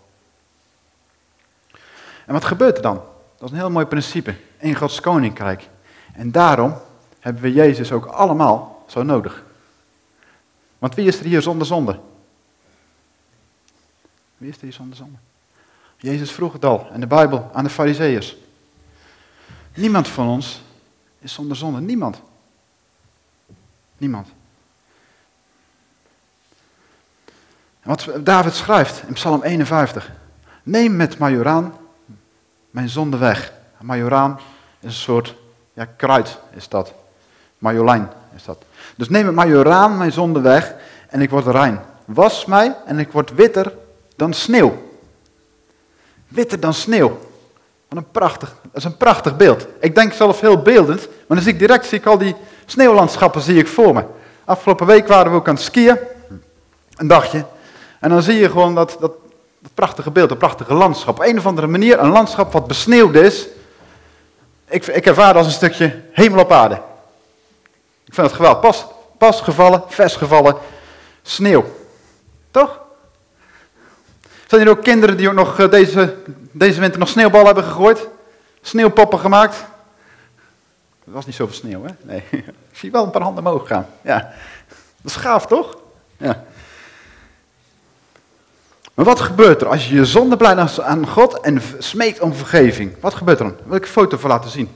En 2.26 2.34
wat 2.34 2.46
gebeurt 2.46 2.76
er 2.76 2.82
dan? 2.82 2.96
Dat 3.38 3.50
is 3.50 3.52
een 3.52 3.62
heel 3.62 3.72
mooi 3.72 3.86
principe 3.86 4.36
in 4.58 4.76
Gods 4.76 5.00
koninkrijk. 5.00 5.70
En 6.14 6.32
daarom 6.32 6.78
hebben 7.20 7.42
we 7.42 7.54
Jezus 7.54 7.92
ook 7.92 8.06
allemaal 8.06 8.84
zo 8.88 9.04
nodig. 9.04 9.44
Want 10.78 10.96
wie 10.96 11.08
is 11.08 11.20
er 11.20 11.26
hier 11.26 11.42
zonder 11.42 11.68
zonde? 11.68 12.00
Wie 14.38 14.50
is 14.50 14.56
er 14.56 14.62
hier 14.62 14.74
zonder 14.74 14.98
zonde? 14.98 15.18
Jezus 15.98 16.32
vroeg 16.32 16.54
het 16.54 16.66
al 16.66 16.90
in 16.94 17.00
de 17.00 17.08
Bijbel 17.08 17.50
aan 17.54 17.64
de 17.64 17.70
Farizeeërs. 17.70 18.36
Niemand 19.74 20.08
van 20.08 20.28
ons 20.28 20.62
is 21.20 21.34
zonder 21.34 21.58
zonde. 21.58 21.80
Niemand. 21.80 22.22
Niemand. 23.98 24.28
Wat 27.84 28.10
David 28.20 28.54
schrijft 28.54 29.04
in 29.08 29.14
Psalm 29.14 29.44
51. 29.44 30.12
Neem 30.64 30.96
met 30.96 31.18
majoraan 31.18 31.78
mijn 32.72 32.90
zonde 32.90 33.18
weg. 33.18 33.54
Majoraan 33.82 34.40
is 34.80 34.86
een 34.88 34.92
soort 34.92 35.36
Ja, 35.74 35.86
kruid 35.86 36.38
is 36.54 36.70
dat. 36.70 36.94
Marjolein 37.58 38.10
is 38.36 38.44
dat. 38.44 38.64
Dus 38.96 39.10
neem 39.10 39.26
het 39.26 39.36
majoraan 39.36 39.98
mijn 39.98 40.12
zonde 40.12 40.40
weg 40.42 40.76
en 41.08 41.22
ik 41.22 41.30
word 41.30 41.46
rein. 41.46 41.82
Was 42.06 42.46
mij 42.46 42.76
en 42.86 43.00
ik 43.00 43.12
word 43.12 43.34
witter 43.34 43.74
dan 44.16 44.34
sneeuw. 44.34 44.92
Witter 46.28 46.60
dan 46.60 46.74
sneeuw. 46.74 47.20
Wat 47.92 48.04
een 48.04 48.12
prachtig, 48.12 48.56
dat 48.62 48.72
is 48.74 48.84
een 48.84 48.98
prachtig 48.98 49.38
beeld. 49.38 49.68
Ik 49.80 49.96
denk 49.96 50.14
zelf 50.14 50.40
heel 50.40 50.62
beeldend, 50.62 51.08
maar 51.08 51.38
dan 51.38 51.42
zie 51.42 51.54
ik 51.54 51.60
direct 51.60 51.86
zie 51.86 51.98
ik 51.98 52.06
al 52.06 52.18
die 52.18 52.36
sneeuwlandschappen 52.66 53.42
zie 53.42 53.58
ik 53.58 53.68
voor 53.68 53.94
me. 53.94 54.04
Afgelopen 54.46 54.86
week 54.86 55.08
waren 55.08 55.32
we 55.32 55.38
ook 55.38 55.48
aan 55.48 55.54
het 55.54 55.64
skiën, 55.64 55.98
een 56.96 57.08
dagje. 57.08 57.46
En 58.00 58.10
dan 58.10 58.22
zie 58.22 58.36
je 58.36 58.50
gewoon 58.50 58.76
dat, 58.76 58.98
dat, 59.00 59.12
dat 59.60 59.74
prachtige 59.74 60.12
beeld, 60.12 60.30
dat 60.30 60.38
prachtige 60.38 60.74
landschap. 60.74 61.20
Op 61.20 61.26
een 61.26 61.38
of 61.38 61.46
andere 61.46 61.68
manier 61.68 62.00
een 62.00 62.10
landschap 62.10 62.52
wat 62.52 62.68
besneeuwd 62.68 63.16
is. 63.16 63.48
Ik, 64.70 64.88
ik 64.88 65.06
ervaar 65.06 65.28
het 65.28 65.38
als 65.38 65.46
een 65.46 65.52
stukje 65.52 66.02
hemel 66.12 66.40
op 66.40 66.52
aarde. 66.52 66.76
Ik 68.06 68.14
vind 68.14 68.28
het 68.28 68.36
geweldig. 68.36 68.62
Pas, 68.62 68.86
pas 69.18 69.42
gevallen, 69.42 69.84
vers 69.88 70.16
gevallen, 70.16 70.56
sneeuw. 71.22 71.66
Toch? 72.52 72.81
Zijn 74.52 74.64
er 74.64 74.70
ook 74.70 74.84
kinderen 74.84 75.18
die 75.18 75.30
ook 75.30 75.34
nog 75.36 75.60
eh, 75.60 75.70
deze, 75.70 76.16
deze 76.52 76.80
winter 76.80 77.00
nog 77.00 77.10
sneeuwballen 77.10 77.46
hebben 77.46 77.64
gegooid? 77.64 78.08
Sneeuwpoppen 78.62 79.20
gemaakt? 79.20 79.56
Het 81.04 81.14
was 81.14 81.26
niet 81.26 81.36
zoveel 81.36 81.56
sneeuw, 81.56 81.84
hè? 81.84 81.92
Nee. 82.02 82.24
Ik 82.72 82.78
zie 82.78 82.92
wel 82.92 83.04
een 83.04 83.12
paar 83.12 83.22
handen 83.22 83.46
omhoog 83.46 83.68
gaan. 83.68 83.88
Ja. 84.02 84.34
Dat 85.02 85.12
is 85.12 85.16
gaaf, 85.16 85.48
toch? 85.48 85.78
Ja. 86.18 86.44
Maar 88.94 89.06
wat 89.06 89.20
gebeurt 89.20 89.62
er 89.62 89.68
als 89.68 89.90
je 89.90 89.96
je 89.96 90.06
zonde 90.06 90.38
blijft 90.38 90.82
aan 90.82 91.08
God 91.08 91.40
en 91.40 91.62
smeekt 91.78 92.20
om 92.20 92.34
vergeving? 92.34 92.96
Wat 93.00 93.14
gebeurt 93.14 93.40
er 93.40 93.46
dan? 93.46 93.56
Wil 93.66 93.76
ik 93.76 93.84
een 93.84 93.90
foto 93.90 94.18
voor 94.18 94.30
laten 94.30 94.50
zien? 94.50 94.72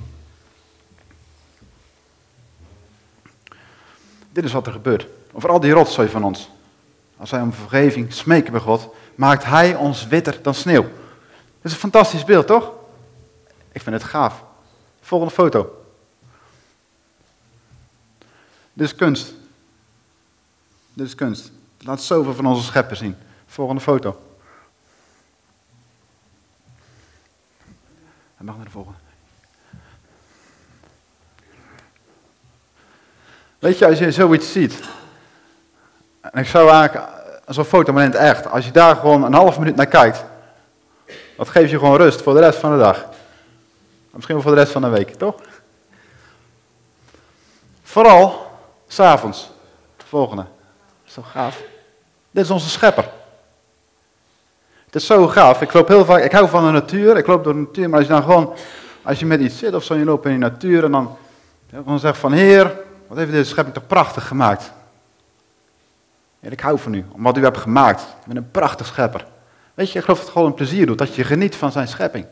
Dit 4.32 4.44
is 4.44 4.52
wat 4.52 4.66
er 4.66 4.74
gebeurt. 4.74 5.08
Over 5.32 5.50
al 5.50 5.60
die 5.60 5.72
rotzooi 5.72 6.10
van 6.10 6.24
ons. 6.24 6.50
Als 7.18 7.32
wij 7.32 7.42
om 7.42 7.54
vergeving 7.54 8.14
smeken 8.14 8.52
bij 8.52 8.62
God, 8.62 8.96
maakt 9.16 9.46
Hij 9.46 9.76
ons 9.76 10.08
witter 10.08 10.40
dan 10.42 10.54
sneeuw. 10.54 10.82
Dat 10.82 10.92
is 11.62 11.72
een 11.72 11.78
fantastisch 11.78 12.24
beeld, 12.24 12.48
toch? 12.48 12.72
Ik 13.72 13.82
vind 13.82 13.96
het 13.96 14.04
gaaf. 14.04 14.44
Volgende 15.02 15.34
foto. 15.34 15.86
Dit 18.74 18.88
is 18.88 18.96
kunst. 18.96 19.34
Dit 20.94 21.08
is 21.08 21.16
kunst. 21.16 21.52
Laat 21.80 22.02
zoveel 22.02 22.34
van 22.34 22.46
onze 22.46 22.64
scheppen 22.64 22.98
zien. 22.98 23.16
Volgende 23.46 23.82
foto. 23.82 24.22
En 28.38 28.46
mag 28.46 28.56
naar 28.56 28.66
de 28.66 28.72
volgende. 28.72 28.98
Weet 33.60 33.78
je, 33.78 33.88
als 33.88 34.00
je 34.00 34.12
zoiets 34.12 34.52
ziet. 34.52 34.80
En 36.36 36.42
ik 36.42 36.48
zou 36.48 36.70
eigenlijk 36.70 37.08
zo'n 37.48 37.64
foto 37.64 37.94
maar 37.94 38.04
in 38.04 38.12
het 38.12 38.20
echt. 38.20 38.50
Als 38.50 38.66
je 38.66 38.72
daar 38.72 38.96
gewoon 38.96 39.24
een 39.24 39.34
half 39.34 39.60
minuut 39.60 39.76
naar 39.76 39.86
kijkt. 39.86 40.24
Dat 41.38 41.50
geeft 41.50 41.70
je 41.72 41.80
gewoon 41.80 41.98
rust 41.98 42.22
voor 42.22 42.34
de 42.34 42.40
rest 42.40 42.60
van 42.60 42.72
de 42.72 42.78
dag. 42.78 43.06
Misschien 44.12 44.36
wel 44.36 44.44
voor 44.44 44.56
de 44.56 44.60
rest 44.60 44.72
van 44.72 44.82
de 44.82 44.88
week, 44.88 45.10
toch? 45.10 45.36
Vooral 47.84 48.48
s'avonds. 48.88 49.50
De 49.98 50.04
volgende. 50.08 50.42
Dat 50.42 51.08
is 51.08 51.14
toch 51.14 51.32
gaaf? 51.32 51.62
Dit 52.32 52.44
is 52.44 52.52
onze 52.52 52.70
schepper. 52.70 53.10
Het 54.86 54.96
is 54.96 55.06
zo 55.06 55.28
gaaf. 55.28 55.62
Ik 55.62 55.74
loop 55.74 55.88
heel 55.88 56.06
vaak, 56.06 56.24
ik 56.24 56.32
hou 56.32 56.50
van 56.50 56.66
de 56.66 56.72
natuur. 56.72 57.18
Ik 57.18 57.28
loop 57.28 57.44
door 57.44 57.54
de 57.54 57.60
natuur, 57.60 57.90
maar 57.90 58.00
als 58.00 58.08
je 58.08 58.14
dan 58.14 58.24
gewoon, 58.24 58.54
als 59.02 59.20
je 59.20 59.26
met 59.26 59.40
iets 59.40 59.58
zit 59.58 59.74
of 59.74 59.84
zo, 59.84 59.96
je 59.96 60.06
loopt 60.06 60.26
in 60.26 60.32
de 60.32 60.38
natuur 60.38 60.84
en 60.84 60.92
dan, 60.92 61.18
dan 61.86 62.00
zegt 62.00 62.18
van 62.18 62.32
Heer, 62.32 62.78
wat 63.08 63.18
heeft 63.18 63.32
deze 63.32 63.50
schepping 63.50 63.76
toch 63.76 63.88
prachtig 63.88 64.28
gemaakt. 64.28 64.74
En 66.46 66.52
ik 66.52 66.60
hou 66.60 66.80
van 66.80 66.94
u, 66.94 67.06
om 67.12 67.24
wat 67.24 67.38
u 67.38 67.44
hebt 67.44 67.58
gemaakt. 67.58 68.02
Ik 68.02 68.28
ben 68.28 68.38
een 68.38 68.52
prachtig 68.52 68.86
schepper. 68.86 69.26
Weet 69.74 69.92
je, 69.92 69.98
ik 69.98 70.06
geloof 70.06 70.20
dat 70.20 70.30
gewoon 70.30 70.48
een 70.48 70.54
plezier 70.54 70.86
doet, 70.86 70.98
dat 70.98 71.16
je 71.16 71.24
geniet 71.24 71.56
van 71.56 71.72
zijn 71.72 71.88
schepping. 71.88 72.26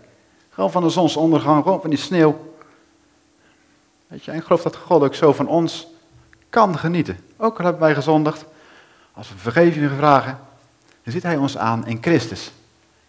Gewoon 0.50 0.72
van 0.72 0.84
de 0.84 0.90
zonsondergang, 0.90 1.64
gewoon 1.64 1.82
van 1.82 1.90
die 1.90 2.00
sneeuw. 2.00 2.54
Weet 4.08 4.24
je, 4.24 4.32
en 4.32 4.38
ik 4.38 4.44
geloof 4.44 4.62
dat 4.62 4.76
God 4.76 5.04
ook 5.04 5.16
zo 5.16 5.34
van 5.34 5.48
ons 5.48 5.88
kan 6.50 6.78
genieten. 6.78 7.20
Ook 7.38 7.58
al 7.58 7.64
hebben 7.64 7.82
wij 7.82 7.94
gezondigd, 7.94 8.46
als 9.14 9.30
we 9.30 9.38
vergeving 9.38 9.92
vragen, 9.98 10.40
dan 11.04 11.14
ziet 11.14 11.24
hij 11.24 11.38
ons 11.38 11.58
aan 11.58 11.88
in 11.88 11.98
Christus. 12.02 12.52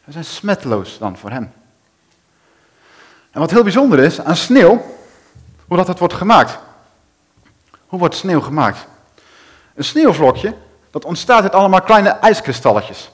We 0.05 0.13
zijn 0.13 0.25
smetloos 0.25 0.99
dan 0.99 1.17
voor 1.17 1.31
hem. 1.31 1.53
En 3.31 3.41
wat 3.41 3.51
heel 3.51 3.63
bijzonder 3.63 3.99
is 3.99 4.21
aan 4.21 4.37
sneeuw, 4.37 4.85
hoe 5.67 5.77
dat 5.77 5.87
het 5.87 5.99
wordt 5.99 6.15
gemaakt. 6.15 6.59
Hoe 7.87 7.99
wordt 7.99 8.15
sneeuw 8.15 8.41
gemaakt? 8.41 8.87
Een 9.75 9.85
sneeuwvlokje, 9.85 10.55
dat 10.95 11.05
ontstaat 11.05 11.43
uit 11.43 11.55
allemaal 11.55 11.83
kleine 11.83 12.09
ijskristalletjes. 12.09 13.11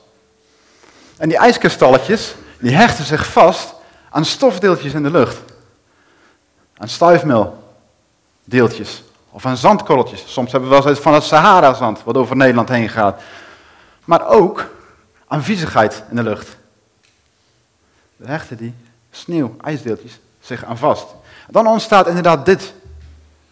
En 1.16 1.28
die 1.28 1.38
ijskristalletjes, 1.38 2.34
die 2.58 2.74
hechten 2.74 3.04
zich 3.04 3.26
vast 3.26 3.74
aan 4.10 4.24
stofdeeltjes 4.24 4.92
in 4.92 5.02
de 5.02 5.10
lucht. 5.10 5.38
Aan 6.76 6.88
stuifmeeldeeltjes. 6.88 9.02
Of 9.30 9.46
aan 9.46 9.56
zandkorreltjes. 9.56 10.24
Soms 10.26 10.52
hebben 10.52 10.70
we 10.70 10.76
wel 10.76 10.88
eens 10.88 10.98
van 10.98 11.14
het 11.14 11.22
Sahara-zand, 11.22 12.04
wat 12.04 12.16
over 12.16 12.36
Nederland 12.36 12.68
heen 12.68 12.88
gaat. 12.88 13.22
Maar 14.04 14.26
ook 14.26 14.70
aan 15.26 15.42
viezigheid 15.42 16.02
in 16.10 16.16
de 16.16 16.22
lucht. 16.22 16.56
Daar 18.16 18.28
hechten 18.28 18.56
die 18.56 18.74
sneeuw, 19.10 19.56
ijsdeeltjes 19.60 20.18
zich 20.40 20.64
aan 20.64 20.78
vast. 20.78 21.06
Dan 21.48 21.66
ontstaat 21.66 22.06
inderdaad 22.06 22.46
dit, 22.46 22.72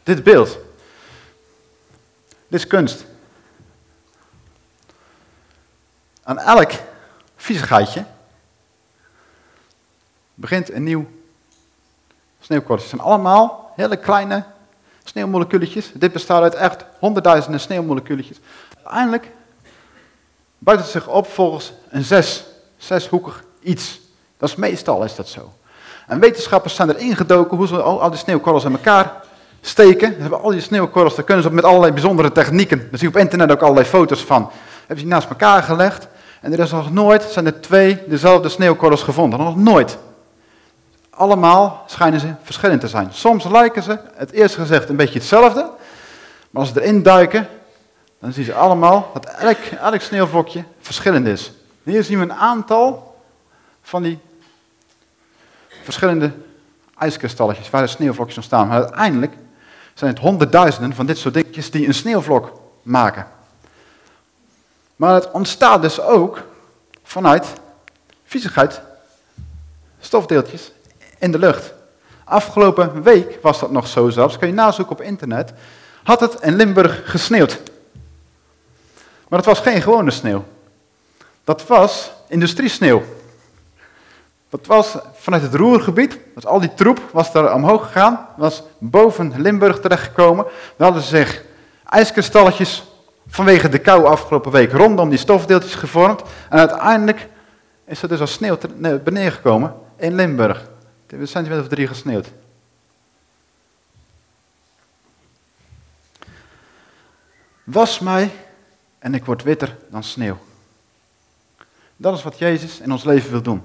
dit 0.02 0.23
beeld. 0.23 0.58
Dit 2.49 2.61
is 2.61 2.66
kunst. 2.66 3.04
Aan 6.28 6.38
elk 6.38 6.70
viezigheidje 7.37 8.04
begint 10.35 10.73
een 10.73 10.82
nieuw 10.82 11.06
sneeuwkorreltje. 12.40 12.90
Het 12.90 13.00
zijn 13.00 13.12
allemaal 13.12 13.73
hele 13.76 13.97
kleine 13.97 14.44
sneeuwmoleculetjes. 15.04 15.90
Dit 15.94 16.12
bestaat 16.12 16.42
uit 16.42 16.54
echt 16.54 16.85
honderdduizenden 16.99 17.61
sneeuwmoleculetjes. 17.61 18.40
Uiteindelijk 18.76 19.30
buigt 20.58 20.82
het 20.82 20.90
zich 20.90 21.08
op 21.08 21.26
volgens 21.26 21.73
een 21.88 22.04
zes, 22.04 22.44
zeshoekig 22.76 23.44
iets. 23.61 24.00
Dat 24.37 24.49
is 24.49 24.56
meestal 24.56 25.04
is 25.04 25.14
dat 25.14 25.28
zo. 25.28 25.52
En 26.06 26.20
wetenschappers 26.20 26.75
zijn 26.75 26.88
er 26.88 26.99
ingedoken 26.99 27.56
hoe 27.56 27.66
ze 27.66 27.82
al, 27.82 28.11
die 28.11 28.18
sneeuwkorrels 28.18 28.64
in 28.64 28.73
elkaar 28.73 29.23
steken. 29.61 30.12
Ze 30.14 30.20
hebben 30.20 30.40
al 30.40 30.50
die 30.50 30.61
sneeuwkorrels, 30.61 31.14
daar 31.14 31.25
kunnen 31.25 31.44
ze 31.44 31.52
met 31.52 31.64
allerlei 31.64 31.92
bijzondere 31.92 32.32
technieken. 32.32 32.78
Daar 32.78 32.99
zie 32.99 33.08
je 33.08 33.14
op 33.14 33.20
internet 33.20 33.50
ook 33.50 33.62
allerlei 33.62 33.87
foto's 33.87 34.25
van. 34.25 34.50
Hebben 34.78 34.99
ze 34.99 35.06
naast 35.06 35.28
elkaar 35.28 35.62
gelegd. 35.62 36.08
En 36.40 36.52
er 36.52 36.59
is 36.59 36.71
nog 36.71 36.92
nooit, 36.92 37.23
zijn 37.23 37.47
er 37.47 37.61
twee 37.61 38.02
dezelfde 38.07 38.49
sneeuwkorrels 38.49 39.02
gevonden. 39.02 39.38
Nog 39.38 39.57
nooit. 39.57 39.99
Allemaal 41.11 41.85
schijnen 41.87 42.21
ze 42.21 42.35
verschillend 42.42 42.80
te 42.80 42.88
zijn. 42.88 43.09
Soms 43.12 43.45
lijken 43.45 43.83
ze, 43.83 43.99
het 44.14 44.30
eerst 44.30 44.54
gezegd, 44.54 44.88
een 44.88 44.97
beetje 44.97 45.18
hetzelfde. 45.18 45.71
Maar 46.50 46.62
als 46.62 46.73
ze 46.73 46.83
erin 46.83 47.02
duiken, 47.02 47.49
dan 48.21 48.33
zien 48.33 48.45
ze 48.45 48.54
allemaal 48.54 49.11
dat 49.12 49.25
elk, 49.25 49.59
elk 49.80 50.00
sneeuwvlokje 50.00 50.64
verschillend 50.80 51.26
is. 51.26 51.52
hier 51.83 52.04
zien 52.04 52.18
we 52.18 52.25
een 52.25 52.33
aantal 52.33 53.16
van 53.83 54.02
die 54.02 54.18
verschillende 55.83 56.33
ijskristalletjes 56.99 57.71
waar 57.71 57.83
de 57.83 57.88
sneeuwvlokjes 57.88 58.37
ontstaan. 58.37 58.68
Maar 58.68 58.83
uiteindelijk 58.83 59.33
zijn 59.95 60.11
het 60.11 60.21
honderdduizenden 60.21 60.95
van 60.95 61.07
dit 61.07 61.18
soort 61.18 61.35
dingetjes 61.35 61.71
die 61.71 61.87
een 61.87 61.95
sneeuwvlok 61.95 62.61
maken. 62.83 63.26
Maar 64.99 65.14
het 65.14 65.31
ontstaat 65.31 65.83
dus 65.83 66.00
ook 66.00 66.43
vanuit 67.02 67.47
viezigheid, 68.25 68.81
stofdeeltjes 70.00 70.73
in 71.19 71.33
de 71.33 71.38
lucht. 71.38 71.73
Afgelopen 72.25 73.02
week 73.02 73.38
was 73.43 73.61
dat 73.61 73.71
nog 73.71 73.87
zo 73.87 74.09
zelfs, 74.09 74.38
kun 74.38 74.49
je 74.49 74.55
nazoeken 74.55 74.97
op 74.97 75.02
internet, 75.02 75.52
had 76.02 76.21
het 76.21 76.40
in 76.40 76.57
Limburg 76.57 77.11
gesneeuwd. 77.11 77.61
Maar 79.28 79.38
het 79.38 79.49
was 79.49 79.61
geen 79.61 79.83
gewone 79.83 80.11
sneeuw. 80.11 80.45
Dat 81.45 81.67
was 81.67 82.11
industriesneeuw. 82.26 83.02
Dat 84.49 84.67
was 84.67 84.97
vanuit 85.14 85.43
het 85.43 85.55
Roergebied, 85.55 86.19
dus 86.35 86.47
al 86.47 86.61
die 86.61 86.75
troep 86.75 87.00
was 87.12 87.33
daar 87.33 87.55
omhoog 87.55 87.83
gegaan, 87.83 88.26
was 88.37 88.62
boven 88.78 89.33
Limburg 89.37 89.81
terechtgekomen. 89.81 90.45
Daar 90.45 90.87
hadden 90.87 91.02
ze 91.02 91.09
zich 91.17 91.43
ijskristalletjes 91.85 92.88
vanwege 93.28 93.68
de 93.68 93.78
kou 93.78 94.04
afgelopen 94.04 94.52
week 94.52 94.73
rondom 94.73 95.08
die 95.08 95.18
stofdeeltjes 95.18 95.75
gevormd. 95.75 96.23
En 96.49 96.58
uiteindelijk 96.58 97.28
is 97.85 98.02
er 98.02 98.08
dus 98.08 98.20
als 98.20 98.32
sneeuw 98.32 98.58
beneden 98.78 99.32
gekomen 99.32 99.75
in 99.97 100.14
Limburg. 100.14 100.68
Heeft 101.06 101.23
een 101.23 101.28
centimeter 101.28 101.64
of 101.64 101.68
drie 101.68 101.87
gesneeuwd. 101.87 102.26
Was 107.64 107.99
mij 107.99 108.30
en 108.99 109.14
ik 109.14 109.25
word 109.25 109.42
witter 109.42 109.76
dan 109.90 110.02
sneeuw. 110.02 110.38
Dat 111.97 112.16
is 112.16 112.23
wat 112.23 112.38
Jezus 112.38 112.80
in 112.80 112.92
ons 112.92 113.04
leven 113.04 113.30
wil 113.30 113.42
doen. 113.42 113.62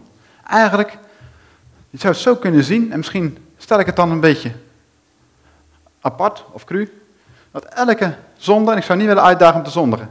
Eigenlijk, 0.47 0.97
je 1.89 1.97
zou 1.97 2.13
het 2.13 2.21
zo 2.21 2.35
kunnen 2.35 2.63
zien, 2.63 2.91
en 2.91 2.97
misschien 2.97 3.37
stel 3.57 3.79
ik 3.79 3.85
het 3.85 3.95
dan 3.95 4.11
een 4.11 4.19
beetje 4.19 4.51
apart 6.01 6.45
of 6.51 6.63
cru, 6.63 7.01
dat 7.51 7.65
elke 7.65 8.15
zonde, 8.43 8.71
en 8.71 8.77
ik 8.77 8.83
zou 8.83 8.97
niet 8.97 9.07
willen 9.07 9.23
uitdagen 9.23 9.57
om 9.57 9.63
te 9.63 9.69
zondigen, 9.69 10.09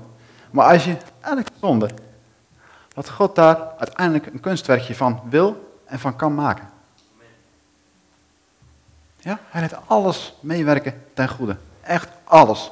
maar 0.51 0.73
als 0.73 0.85
je 0.85 0.97
elke 1.21 1.51
zonde, 1.61 1.91
dat 2.95 3.11
God 3.11 3.35
daar 3.35 3.57
uiteindelijk 3.79 4.27
een 4.27 4.41
kunstwerkje 4.41 4.95
van 4.95 5.21
wil 5.29 5.79
en 5.85 5.99
van 5.99 6.17
kan 6.17 6.35
maken. 6.35 6.71
Ja, 9.19 9.39
hij 9.49 9.61
laat 9.61 9.81
alles 9.87 10.35
meewerken 10.41 11.05
ten 11.15 11.29
goede. 11.29 11.57
Echt 11.81 12.09
alles. 12.25 12.71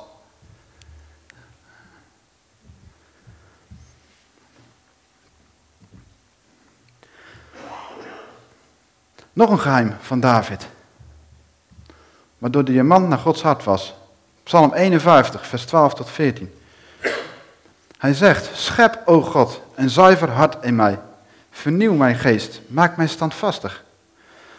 Nog 9.33 9.51
een 9.51 9.59
geheim 9.59 9.97
van 10.01 10.21
David. 10.21 10.69
Waardoor 12.39 12.65
die 12.65 12.83
man 12.83 13.09
naar 13.09 13.19
Gods 13.19 13.43
hart 13.43 13.65
was. 13.65 13.95
Psalm 14.51 14.73
51, 14.75 15.47
vers 15.47 15.65
12 15.65 15.95
tot 15.95 16.11
14. 16.11 16.55
Hij 17.99 18.15
zegt, 18.15 18.51
schep, 18.53 19.03
o 19.05 19.21
God, 19.21 19.61
een 19.75 19.91
zuiver 19.91 20.31
hart 20.31 20.65
in 20.65 20.77
mij. 20.77 20.99
Vernieuw 21.51 21.95
mijn 21.95 22.17
geest, 22.17 22.61
maak 22.67 22.97
mij 22.97 23.07
standvastig. 23.07 23.85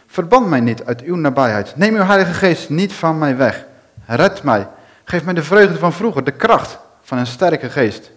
Verban 0.07 0.50
mij 0.50 0.60
niet 0.60 0.83
uit 0.83 1.01
uw 1.01 1.15
nabijheid. 1.15 1.75
Neem 1.75 1.95
uw 1.95 2.03
heilige 2.03 2.33
geest 2.33 2.69
niet 2.69 2.93
van 2.93 3.17
mij 3.17 3.38
weg. 3.38 3.65
Red 4.05 4.43
mij. 4.43 4.67
Geef 5.03 5.24
mij 5.24 5.33
de 5.33 5.43
vreugde 5.43 5.77
van 5.77 5.93
vroeger, 5.93 6.24
de 6.24 6.31
kracht 6.31 6.77
van 7.01 7.17
een 7.17 7.27
sterke 7.27 7.69
geest. 7.69 8.12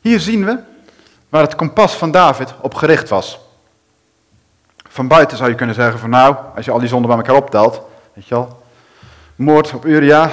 Hier 0.00 0.20
zien 0.20 0.44
we 0.44 0.58
waar 1.28 1.42
het 1.42 1.54
kompas 1.54 1.96
van 1.96 2.10
David 2.10 2.54
op 2.60 2.74
gericht 2.74 3.08
was. 3.08 3.38
Van 4.88 5.08
buiten 5.08 5.36
zou 5.36 5.50
je 5.50 5.56
kunnen 5.56 5.74
zeggen 5.74 5.98
van 5.98 6.10
nou, 6.10 6.36
als 6.56 6.64
je 6.64 6.70
al 6.70 6.78
die 6.78 6.88
zonden 6.88 7.08
bij 7.08 7.18
elkaar 7.18 7.36
optelt, 7.36 7.80
weet 8.12 8.26
je 8.26 8.34
wel, 8.34 8.62
moord 9.36 9.72
op 9.72 9.84
Uria, 9.84 10.30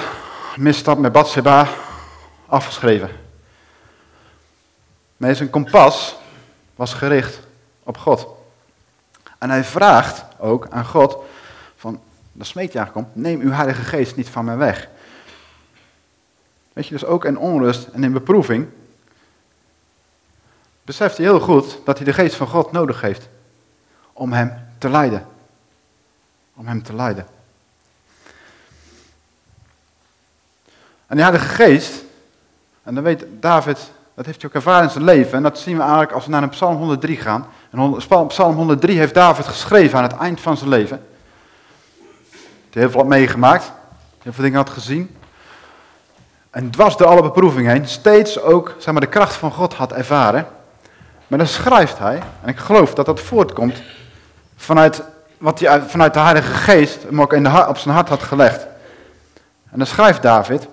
misstap 0.55 0.97
met 0.97 1.11
Bathsheba, 1.11 1.67
afgeschreven. 2.45 3.09
Nee, 5.17 5.35
zijn 5.35 5.49
kompas 5.49 6.15
was 6.75 6.93
gericht 6.93 7.39
op 7.83 7.97
God. 7.97 8.27
En 9.37 9.49
hij 9.49 9.63
vraagt 9.63 10.25
ook 10.37 10.67
aan 10.69 10.85
God, 10.85 11.17
van, 11.75 12.01
dat 12.31 12.47
smeekt 12.47 12.73
je 12.73 12.87
om, 12.93 13.07
neem 13.13 13.39
uw 13.39 13.51
heilige 13.51 13.81
geest 13.81 14.15
niet 14.15 14.29
van 14.29 14.45
mij 14.45 14.57
weg. 14.57 14.89
Weet 16.73 16.87
je, 16.87 16.93
dus 16.93 17.05
ook 17.05 17.25
in 17.25 17.37
onrust 17.37 17.87
en 17.87 18.03
in 18.03 18.13
beproeving, 18.13 18.67
beseft 20.83 21.17
hij 21.17 21.25
heel 21.25 21.39
goed 21.39 21.79
dat 21.85 21.97
hij 21.97 22.05
de 22.05 22.13
geest 22.13 22.35
van 22.35 22.47
God 22.47 22.71
nodig 22.71 23.01
heeft 23.01 23.29
om 24.13 24.33
hem 24.33 24.53
te 24.77 24.89
leiden. 24.89 25.27
Om 26.53 26.67
hem 26.67 26.83
te 26.83 26.95
leiden. 26.95 27.27
En 31.11 31.17
die 31.17 31.25
Heilige 31.25 31.49
Geest, 31.53 32.03
en 32.83 32.95
dan 32.95 33.03
weet 33.03 33.25
David, 33.39 33.91
dat 34.15 34.25
heeft 34.25 34.41
hij 34.41 34.49
ook 34.49 34.55
ervaren 34.55 34.83
in 34.83 34.89
zijn 34.89 35.03
leven. 35.03 35.33
En 35.33 35.43
dat 35.43 35.59
zien 35.59 35.75
we 35.75 35.81
eigenlijk 35.81 36.11
als 36.11 36.25
we 36.25 36.31
naar 36.31 36.43
een 36.43 36.49
Psalm 36.49 36.75
103 36.75 37.17
gaan. 37.17 37.45
En 37.71 38.27
Psalm 38.27 38.55
103 38.55 38.97
heeft 38.97 39.13
David 39.13 39.47
geschreven 39.47 39.97
aan 39.97 40.03
het 40.03 40.17
eind 40.17 40.41
van 40.41 40.57
zijn 40.57 40.69
leven. 40.69 41.05
Hij 42.29 42.39
heeft 42.63 42.73
heel 42.73 42.89
veel 42.89 43.03
meegemaakt, 43.03 43.71
heel 44.21 44.33
veel 44.33 44.43
dingen 44.43 44.57
had 44.57 44.69
gezien. 44.69 45.15
En 46.49 46.71
dwars 46.71 46.97
door 46.97 47.07
alle 47.07 47.21
beproevingen 47.21 47.71
heen, 47.71 47.87
steeds 47.87 48.41
ook 48.41 48.75
zeg 48.77 48.93
maar, 48.93 49.01
de 49.01 49.07
kracht 49.07 49.33
van 49.33 49.51
God 49.51 49.73
had 49.73 49.93
ervaren. 49.93 50.47
Maar 51.27 51.39
dan 51.39 51.47
schrijft 51.47 51.99
hij, 51.99 52.21
en 52.41 52.49
ik 52.49 52.57
geloof 52.57 52.93
dat 52.93 53.05
dat 53.05 53.19
voortkomt 53.19 53.81
vanuit 54.55 55.03
wat 55.37 55.59
hij 55.59 55.81
vanuit 55.81 56.13
de 56.13 56.19
Heilige 56.19 56.53
Geest 56.53 57.03
hem 57.03 57.21
ook 57.21 57.33
in 57.33 57.43
de, 57.43 57.65
op 57.67 57.77
zijn 57.77 57.95
hart 57.95 58.09
had 58.09 58.23
gelegd. 58.23 58.67
En 59.71 59.77
dan 59.77 59.87
schrijft 59.87 60.21
David, 60.21 60.67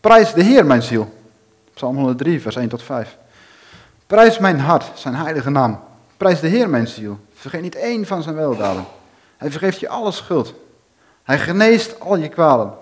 prijs 0.00 0.32
de 0.32 0.42
Heer 0.42 0.66
mijn 0.66 0.82
ziel. 0.82 1.20
Psalm 1.74 1.96
103, 1.96 2.40
vers 2.40 2.56
1 2.56 2.68
tot 2.68 2.82
5. 2.82 3.16
Prijs 4.06 4.38
mijn 4.38 4.60
hart, 4.60 4.90
zijn 4.94 5.14
heilige 5.14 5.50
naam. 5.50 5.80
Prijs 6.16 6.40
de 6.40 6.48
Heer 6.48 6.68
mijn 6.68 6.88
ziel. 6.88 7.18
Vergeet 7.34 7.62
niet 7.62 7.74
één 7.74 8.06
van 8.06 8.22
zijn 8.22 8.34
weldaden. 8.34 8.84
Hij 9.36 9.50
vergeeft 9.50 9.80
je 9.80 9.88
alle 9.88 10.12
schuld. 10.12 10.54
Hij 11.22 11.38
geneest 11.38 12.00
al 12.00 12.16
je 12.16 12.28
kwalen. 12.28 12.72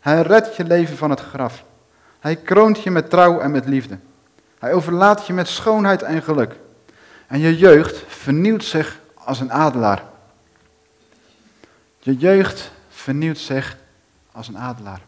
Hij 0.00 0.22
redt 0.22 0.56
je 0.56 0.64
leven 0.64 0.96
van 0.96 1.10
het 1.10 1.20
graf. 1.20 1.64
Hij 2.20 2.36
kroont 2.36 2.82
je 2.82 2.90
met 2.90 3.10
trouw 3.10 3.40
en 3.40 3.50
met 3.50 3.66
liefde. 3.66 3.98
Hij 4.58 4.72
overlaat 4.72 5.26
je 5.26 5.32
met 5.32 5.48
schoonheid 5.48 6.02
en 6.02 6.22
geluk. 6.22 6.56
En 7.26 7.38
je 7.38 7.56
jeugd 7.56 8.04
vernieuwt 8.06 8.64
zich 8.64 8.98
als 9.14 9.40
een 9.40 9.52
adelaar. 9.52 10.02
Je 11.98 12.16
jeugd 12.16 12.70
vernieuwt 12.88 13.38
zich 13.38 13.76
als 14.32 14.48
een 14.48 14.58
adelaar. 14.58 15.00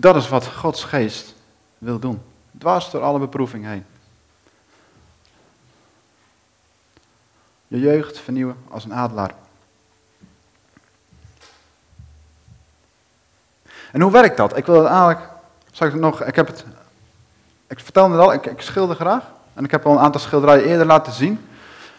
Dat 0.00 0.16
is 0.16 0.28
wat 0.28 0.46
Gods 0.46 0.84
geest 0.84 1.34
wil 1.78 1.98
doen. 1.98 2.22
Dwars 2.58 2.90
door 2.90 3.02
alle 3.02 3.18
beproeving 3.18 3.64
heen. 3.64 3.84
Je 7.66 7.78
jeugd 7.78 8.18
vernieuwen 8.18 8.56
als 8.68 8.84
een 8.84 8.94
adelaar. 8.94 9.34
En 13.92 14.00
hoe 14.00 14.12
werkt 14.12 14.36
dat? 14.36 14.56
Ik 14.56 14.66
wil 14.66 14.74
het 14.74 14.86
eigenlijk, 14.86 15.20
ik 15.78 15.94
nog, 15.94 16.22
ik 16.22 16.36
heb 16.36 16.46
het, 16.46 16.64
ik 17.66 17.80
vertelde 17.80 18.14
het 18.14 18.22
al, 18.24 18.32
ik, 18.32 18.46
ik 18.46 18.60
schilder 18.60 18.96
graag. 18.96 19.24
En 19.54 19.64
ik 19.64 19.70
heb 19.70 19.86
al 19.86 19.92
een 19.92 19.98
aantal 19.98 20.20
schilderijen 20.20 20.64
eerder 20.64 20.86
laten 20.86 21.12
zien. 21.12 21.48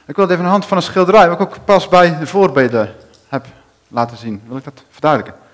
Ik 0.05 0.15
wil 0.15 0.23
het 0.23 0.33
even 0.33 0.37
aan 0.37 0.51
de 0.51 0.57
hand 0.57 0.65
van 0.65 0.77
een 0.77 0.83
schilderij, 0.83 1.29
wat 1.29 1.41
ik 1.41 1.47
ook 1.47 1.65
pas 1.65 1.87
bij 1.87 2.19
de 2.19 2.27
voorbeden 2.27 2.95
heb 3.27 3.45
laten 3.87 4.17
zien. 4.17 4.41
Wil 4.47 4.57
ik 4.57 4.63
dat 4.63 4.83
verduidelijken? 4.89 5.47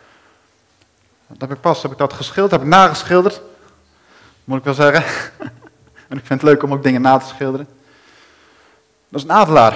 Dat 1.37 1.49
heb 1.49 1.57
ik 1.57 1.63
pas, 1.63 1.81
heb 1.81 1.91
ik 1.91 1.97
dat 1.97 2.13
geschilderd, 2.13 2.51
heb 2.51 2.61
ik 2.61 2.67
nageschilderd. 2.67 3.41
Moet 4.43 4.57
ik 4.57 4.63
wel 4.63 4.73
zeggen. 4.73 5.03
en 6.09 6.17
ik 6.17 6.25
vind 6.25 6.41
het 6.41 6.43
leuk 6.43 6.63
om 6.63 6.73
ook 6.73 6.83
dingen 6.83 7.01
na 7.01 7.17
te 7.17 7.27
schilderen. 7.27 7.67
Dat 9.09 9.19
is 9.19 9.23
een 9.23 9.35
adelaar. 9.35 9.73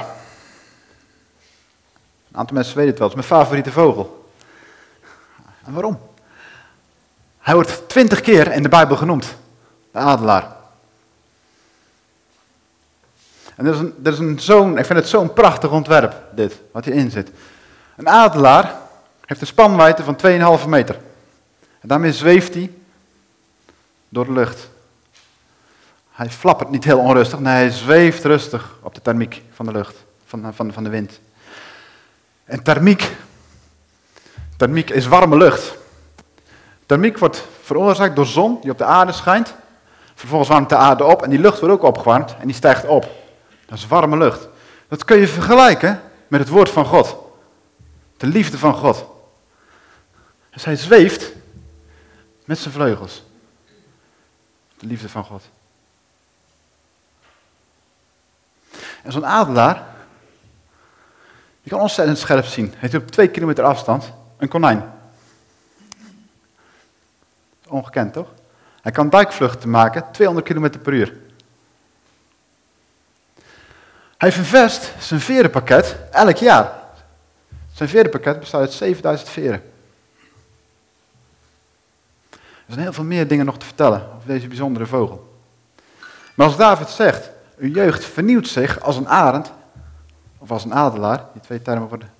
Een 2.31 2.37
aantal 2.37 2.55
mensen 2.55 2.75
weten 2.75 2.89
het 2.89 2.99
wel, 2.99 3.09
het 3.09 3.17
is 3.17 3.27
mijn 3.27 3.41
favoriete 3.41 3.71
vogel. 3.71 4.31
En 5.65 5.73
waarom? 5.73 5.99
Hij 7.39 7.53
wordt 7.53 7.89
twintig 7.89 8.21
keer 8.21 8.51
in 8.51 8.63
de 8.63 8.69
Bijbel 8.69 8.97
genoemd, 8.97 9.35
de 9.91 9.99
adelaar. 9.99 10.55
En 13.55 13.65
dat 13.65 13.73
is, 13.73 13.79
een, 13.79 13.93
dat 13.97 14.13
is 14.13 14.19
een 14.19 14.39
zo'n, 14.39 14.77
ik 14.77 14.85
vind 14.85 14.99
het 14.99 15.07
zo'n 15.07 15.33
prachtig 15.33 15.71
ontwerp, 15.71 16.15
dit, 16.31 16.59
wat 16.71 16.85
hierin 16.85 17.11
zit. 17.11 17.31
Een 17.95 18.09
adelaar 18.09 18.75
heeft 19.25 19.41
een 19.41 19.47
spanwijdte 19.47 20.03
van 20.03 20.17
2,5 20.61 20.67
meter. 20.67 20.99
En 21.79 21.87
daarmee 21.87 22.13
zweeft 22.13 22.53
hij 22.53 22.71
door 24.09 24.25
de 24.25 24.31
lucht. 24.31 24.69
Hij 26.11 26.29
flappert 26.29 26.69
niet 26.69 26.83
heel 26.83 26.99
onrustig, 26.99 27.39
nee, 27.39 27.53
hij 27.53 27.69
zweeft 27.69 28.23
rustig 28.23 28.77
op 28.81 28.95
de 28.95 29.01
thermiek 29.01 29.41
van 29.53 29.65
de 29.65 29.71
lucht, 29.71 29.95
van, 30.25 30.53
van, 30.53 30.73
van 30.73 30.83
de 30.83 30.89
wind. 30.89 31.19
En 32.43 32.63
thermiek, 32.63 33.15
thermiek 34.57 34.89
is 34.89 35.07
warme 35.07 35.37
lucht. 35.37 35.77
Thermiek 36.85 37.17
wordt 37.17 37.47
veroorzaakt 37.63 38.15
door 38.15 38.25
zon 38.25 38.57
die 38.61 38.71
op 38.71 38.77
de 38.77 38.83
aarde 38.83 39.11
schijnt. 39.11 39.55
Vervolgens 40.15 40.49
warmt 40.49 40.69
de 40.69 40.75
aarde 40.75 41.03
op 41.03 41.21
en 41.21 41.29
die 41.29 41.39
lucht 41.39 41.59
wordt 41.59 41.73
ook 41.75 41.83
opgewarmd 41.83 42.35
en 42.39 42.47
die 42.47 42.55
stijgt 42.55 42.85
op. 42.85 43.09
Dat 43.65 43.77
is 43.77 43.87
warme 43.87 44.17
lucht. 44.17 44.47
Dat 44.87 45.05
kun 45.05 45.17
je 45.17 45.27
vergelijken 45.27 46.01
met 46.27 46.39
het 46.39 46.49
woord 46.49 46.69
van 46.69 46.85
God. 46.85 47.17
De 48.17 48.27
liefde 48.27 48.57
van 48.57 48.73
God. 48.73 49.05
Dus 50.51 50.65
hij 50.65 50.75
zweeft 50.75 51.31
met 52.49 52.57
zijn 52.57 52.73
vleugels. 52.73 53.23
De 54.77 54.85
liefde 54.85 55.09
van 55.09 55.23
God. 55.23 55.43
En 59.03 59.11
zo'n 59.11 59.25
adelaar, 59.25 59.85
die 61.61 61.71
kan 61.71 61.81
ontzettend 61.81 62.17
scherp 62.17 62.45
zien. 62.45 62.69
Hij 62.69 62.77
heeft 62.79 62.93
op 62.93 63.11
twee 63.11 63.27
kilometer 63.27 63.63
afstand 63.63 64.11
een 64.37 64.47
konijn. 64.47 64.91
Ongekend 67.67 68.13
toch? 68.13 68.33
Hij 68.81 68.91
kan 68.91 69.09
duikvluchten 69.09 69.69
maken, 69.69 70.11
200 70.11 70.47
km 70.47 70.79
per 70.79 70.93
uur. 70.93 71.17
Hij 74.17 74.31
vervest 74.31 74.93
zijn 74.99 75.19
verenpakket 75.19 75.95
elk 76.11 76.37
jaar. 76.37 76.73
Zijn 77.73 77.89
verenpakket 77.89 78.39
bestaat 78.39 78.61
uit 78.61 78.73
7000 78.73 79.29
veren. 79.29 79.77
Er 82.69 82.75
zijn 82.75 82.85
heel 82.85 82.93
veel 82.93 83.03
meer 83.03 83.27
dingen 83.27 83.45
nog 83.45 83.57
te 83.57 83.65
vertellen 83.65 84.07
over 84.15 84.27
deze 84.27 84.47
bijzondere 84.47 84.85
vogel. 84.85 85.41
Maar 86.35 86.47
als 86.47 86.57
David 86.57 86.89
zegt, 86.89 87.29
uw 87.57 87.73
jeugd 87.73 88.05
vernieuwt 88.05 88.47
zich 88.47 88.81
als 88.81 88.95
een 88.95 89.07
arend, 89.07 89.51
of 90.37 90.51
als 90.51 90.63
een 90.63 90.73
adelaar, 90.73 91.25
die 91.33 91.41
twee 91.41 91.61
termen 91.61 91.87
worden 91.87 92.11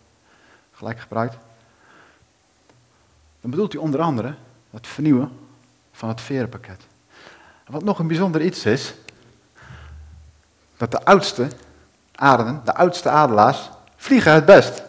gelijk 0.71 0.99
gebruikt, 0.99 1.35
dan 3.41 3.51
bedoelt 3.51 3.73
hij 3.73 3.81
onder 3.81 4.01
andere 4.01 4.35
het 4.71 4.87
vernieuwen 4.87 5.31
van 5.91 6.09
het 6.09 6.21
verenpakket. 6.21 6.81
En 7.65 7.73
wat 7.73 7.83
nog 7.83 7.99
een 7.99 8.07
bijzonder 8.07 8.41
iets 8.41 8.65
is, 8.65 8.93
dat 10.77 10.91
de 10.91 11.03
oudste 11.03 11.47
arenden, 12.15 12.61
de 12.65 12.73
oudste 12.73 13.09
adelaars, 13.09 13.69
vliegen 13.95 14.33
het 14.33 14.45
best. 14.45 14.83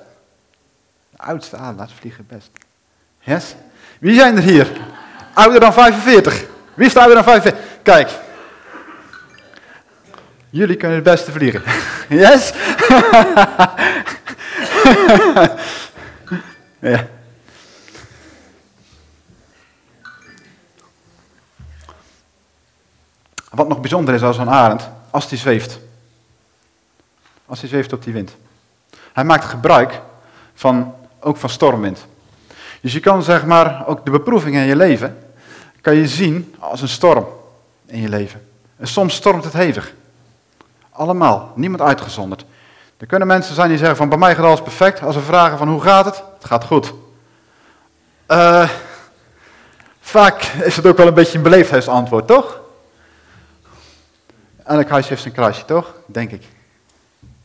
Oudste 1.16 1.56
adelaars 1.56 1.92
vliegen 1.92 2.26
best. 2.26 2.50
Yes? 3.18 3.54
Wie 3.98 4.14
zijn 4.14 4.36
er 4.36 4.42
hier? 4.42 4.98
Ouder 5.32 5.60
dan 5.60 5.72
45. 5.72 6.44
Wie 6.74 6.86
is 6.86 6.94
er 6.94 7.00
ouder 7.00 7.14
dan 7.14 7.24
45? 7.24 7.64
Kijk. 7.82 8.10
Jullie 10.50 10.76
kunnen 10.76 10.96
het 10.96 11.04
beste 11.04 11.32
vliegen. 11.32 11.62
Yes? 12.08 12.52
ja. 16.78 17.06
Wat 23.50 23.68
nog 23.68 23.80
bijzonder 23.80 24.14
is 24.14 24.22
als 24.22 24.38
een 24.38 24.50
arend, 24.50 24.88
als 25.10 25.28
die 25.28 25.38
zweeft. 25.38 25.78
Als 27.46 27.60
hij 27.60 27.68
zweeft 27.68 27.92
op 27.92 28.02
die 28.02 28.12
wind. 28.12 28.36
Hij 29.12 29.24
maakt 29.24 29.44
gebruik 29.44 30.00
van, 30.54 30.94
ook 31.20 31.36
van 31.36 31.50
stormwind. 31.50 32.06
Dus 32.80 32.92
je 32.92 33.00
kan 33.00 33.22
zeg 33.22 33.46
maar 33.46 33.86
ook 33.86 34.04
de 34.04 34.10
beproeving 34.10 34.56
in 34.56 34.64
je 34.64 34.76
leven, 34.76 35.18
kan 35.80 35.94
je 35.94 36.08
zien 36.08 36.54
als 36.58 36.82
een 36.82 36.88
storm 36.88 37.26
in 37.86 38.00
je 38.00 38.08
leven. 38.08 38.48
En 38.76 38.86
soms 38.86 39.14
stormt 39.14 39.44
het 39.44 39.52
hevig. 39.52 39.94
Allemaal, 40.90 41.52
niemand 41.54 41.82
uitgezonderd. 41.82 42.44
Er 42.96 43.06
kunnen 43.06 43.28
mensen 43.28 43.54
zijn 43.54 43.68
die 43.68 43.78
zeggen 43.78 43.96
van 43.96 44.08
bij 44.08 44.18
mij 44.18 44.34
gaat 44.34 44.44
alles 44.44 44.62
perfect. 44.62 45.02
Als 45.02 45.14
we 45.14 45.20
vragen 45.22 45.58
van 45.58 45.68
hoe 45.68 45.80
gaat 45.80 46.04
het? 46.04 46.22
Het 46.34 46.44
gaat 46.44 46.64
goed. 46.64 46.92
Uh, 48.28 48.68
vaak 50.00 50.42
is 50.42 50.76
het 50.76 50.86
ook 50.86 50.96
wel 50.96 51.06
een 51.06 51.14
beetje 51.14 51.36
een 51.36 51.44
beleefdheidsantwoord, 51.44 52.26
toch? 52.26 52.60
Elk 54.64 54.88
huis 54.88 55.08
heeft 55.08 55.22
zijn 55.22 55.34
kruisje, 55.34 55.64
toch? 55.64 55.94
Denk 56.06 56.30
ik. 56.30 56.44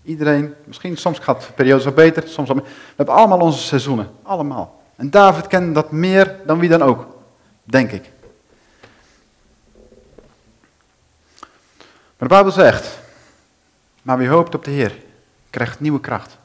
Iedereen, 0.04 0.54
misschien 0.64 0.98
soms 0.98 1.20
gaat 1.20 1.42
de 1.42 1.54
periode 1.54 1.82
zo 1.82 1.92
beter, 1.92 2.28
soms 2.28 2.48
wat 2.48 2.58
We 2.58 2.64
hebben 2.96 3.16
allemaal 3.16 3.40
onze 3.40 3.60
seizoenen, 3.60 4.12
allemaal. 4.24 4.84
En 4.96 5.10
David 5.10 5.48
kende 5.48 5.72
dat 5.72 5.92
meer 5.92 6.36
dan 6.46 6.60
wie 6.60 6.70
dan 6.70 6.82
ook, 6.82 7.08
denk 7.64 7.92
ik. 7.92 8.10
Maar 12.18 12.28
de 12.30 12.36
Bijbel 12.36 12.52
zegt, 12.52 13.00
maar 14.02 14.18
wie 14.18 14.28
hoopt 14.28 14.56
op 14.56 14.64
de 14.64 14.72
Heer, 14.72 14.96
krijgt 15.50 15.80
nieuwe 15.80 16.00
kracht. 16.00 16.38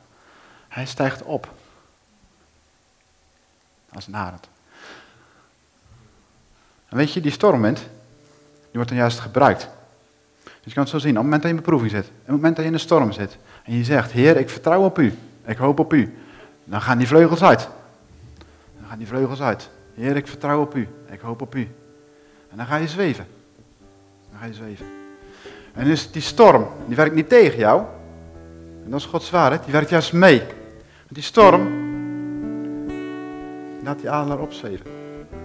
Hij 0.68 0.86
stijgt 0.86 1.22
op. 1.22 1.48
Als 3.92 4.06
een 4.06 4.16
arend. 4.16 4.48
En 6.88 6.96
weet 6.96 7.12
je, 7.12 7.20
die 7.20 7.30
stormwind, 7.30 7.78
die 7.78 7.88
wordt 8.72 8.88
dan 8.88 8.98
juist 8.98 9.18
gebruikt. 9.18 9.68
Dus 10.42 10.52
je 10.64 10.72
kan 10.72 10.82
het 10.82 10.92
zo 10.92 10.98
zien, 10.98 11.10
op 11.10 11.16
het 11.16 11.24
moment 11.24 11.42
dat 11.42 11.50
je 11.50 11.56
in 11.56 11.62
beproeving 11.62 11.90
zit, 11.90 12.06
op 12.06 12.26
het 12.26 12.34
moment 12.34 12.56
dat 12.56 12.64
je 12.64 12.70
in 12.70 12.76
de 12.76 12.82
storm 12.82 13.12
zit, 13.12 13.36
en 13.64 13.76
je 13.76 13.84
zegt, 13.84 14.10
Heer, 14.10 14.36
ik 14.36 14.50
vertrouw 14.50 14.84
op 14.84 14.98
u, 14.98 15.18
ik 15.44 15.56
hoop 15.56 15.78
op 15.78 15.92
u, 15.92 16.18
dan 16.64 16.82
gaan 16.82 16.98
die 16.98 17.06
vleugels 17.06 17.42
uit. 17.42 17.68
Gaan 18.90 18.98
die 18.98 19.08
vleugels 19.08 19.42
uit. 19.42 19.70
Heer, 19.94 20.16
ik 20.16 20.26
vertrouw 20.26 20.60
op 20.60 20.74
u, 20.74 20.88
ik 21.10 21.20
hoop 21.20 21.42
op 21.42 21.54
u. 21.54 21.68
En 22.50 22.56
dan 22.56 22.66
ga 22.66 22.76
je 22.76 22.88
zweven. 22.88 23.26
Dan 24.30 24.40
ga 24.40 24.46
je 24.46 24.54
zweven. 24.54 24.86
En 25.74 25.84
dus 25.84 26.10
die 26.10 26.22
storm, 26.22 26.66
die 26.86 26.96
werkt 26.96 27.14
niet 27.14 27.28
tegen 27.28 27.58
jou. 27.58 27.82
En 28.84 28.90
dat 28.90 29.00
is 29.00 29.06
Gods 29.06 29.30
waarheid, 29.30 29.64
die 29.64 29.72
werkt 29.72 29.90
juist 29.90 30.12
mee. 30.12 30.42
die 31.08 31.22
storm, 31.22 31.68
laat 33.82 33.98
die 33.98 34.10
adelaar 34.10 34.38
opzweven. 34.38 34.86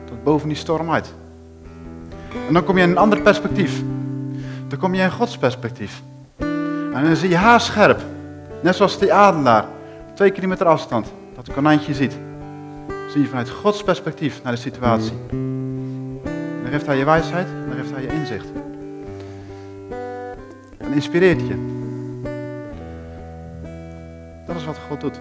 Tot 0.05 0.23
boven 0.23 0.47
die 0.47 0.57
storm 0.57 0.91
uit. 0.91 1.13
En 2.47 2.53
dan 2.53 2.63
kom 2.63 2.77
je 2.77 2.83
in 2.83 2.89
een 2.89 2.97
ander 2.97 3.21
perspectief. 3.21 3.83
Dan 4.67 4.79
kom 4.79 4.93
je 4.93 5.01
in 5.01 5.11
Gods 5.11 5.37
perspectief. 5.37 6.01
En 6.37 7.03
dan 7.03 7.15
zie 7.15 7.29
je 7.29 7.37
haarscherp. 7.37 8.01
Net 8.61 8.75
zoals 8.75 8.99
die 8.99 9.13
adelaar. 9.13 9.65
Twee 10.13 10.31
kilometer 10.31 10.65
afstand. 10.65 11.11
Dat 11.35 11.53
konijntje 11.53 11.93
ziet. 11.93 12.17
Zie 13.09 13.21
je 13.21 13.27
vanuit 13.27 13.49
Gods 13.49 13.83
perspectief 13.83 14.43
naar 14.43 14.53
de 14.53 14.59
situatie. 14.59 15.13
Dan 16.61 16.71
geeft 16.71 16.85
hij 16.85 16.97
je 16.97 17.05
wijsheid. 17.05 17.47
Dan 17.67 17.77
geeft 17.77 17.91
hij 17.91 18.01
je 18.01 18.07
inzicht. 18.07 18.47
En 20.77 20.93
inspireert 20.93 21.39
je. 21.39 21.73
Dat 24.47 24.55
is 24.55 24.65
wat 24.65 24.77
God 24.87 25.01
doet. 25.01 25.19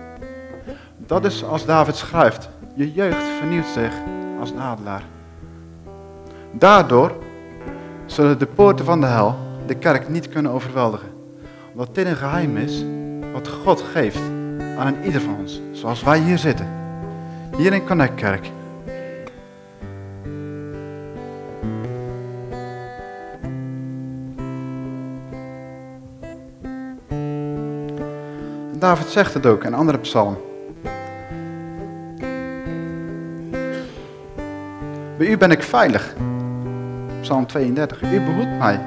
Dat 0.97 1.25
is 1.25 1.45
als 1.45 1.67
David 1.67 1.97
schrijft. 1.97 2.49
Je 2.75 2.93
jeugd 2.93 3.27
vernieuwt 3.39 3.67
zich 3.67 3.93
als 4.41 4.51
een 4.51 4.61
adelaar. 4.61 5.03
Daardoor 6.53 7.13
zullen 8.07 8.39
de 8.39 8.47
poorten 8.47 8.85
van 8.85 9.01
de 9.01 9.07
hel 9.07 9.37
de 9.67 9.75
kerk 9.75 10.09
niet 10.09 10.29
kunnen 10.29 10.53
overweldigen. 10.53 11.09
Omdat 11.73 11.95
dit 11.95 12.07
een 12.07 12.17
geheim 12.17 12.57
is 12.57 12.85
wat 13.33 13.49
God 13.49 13.81
geeft 13.81 14.21
aan 14.79 14.95
ieder 15.05 15.21
van 15.21 15.37
ons. 15.39 15.61
Zoals 15.73 16.03
wij 16.03 16.19
hier 16.19 16.39
zitten. 16.39 16.84
Hier 17.57 17.73
in 17.73 17.87
Connect 17.87 18.15
Kerk. 18.15 18.51
David 28.79 29.07
zegt 29.07 29.35
het 29.35 29.47
ook 29.47 29.65
in 29.65 29.67
een 29.67 29.79
andere 29.79 29.99
psalm. 29.99 30.37
Bij 35.19 35.27
u 35.27 35.37
ben 35.37 35.51
ik 35.51 35.63
veilig. 35.63 36.15
Psalm 37.21 37.47
32. 37.47 38.03
U 38.03 38.21
behoedt 38.21 38.59
mij 38.59 38.81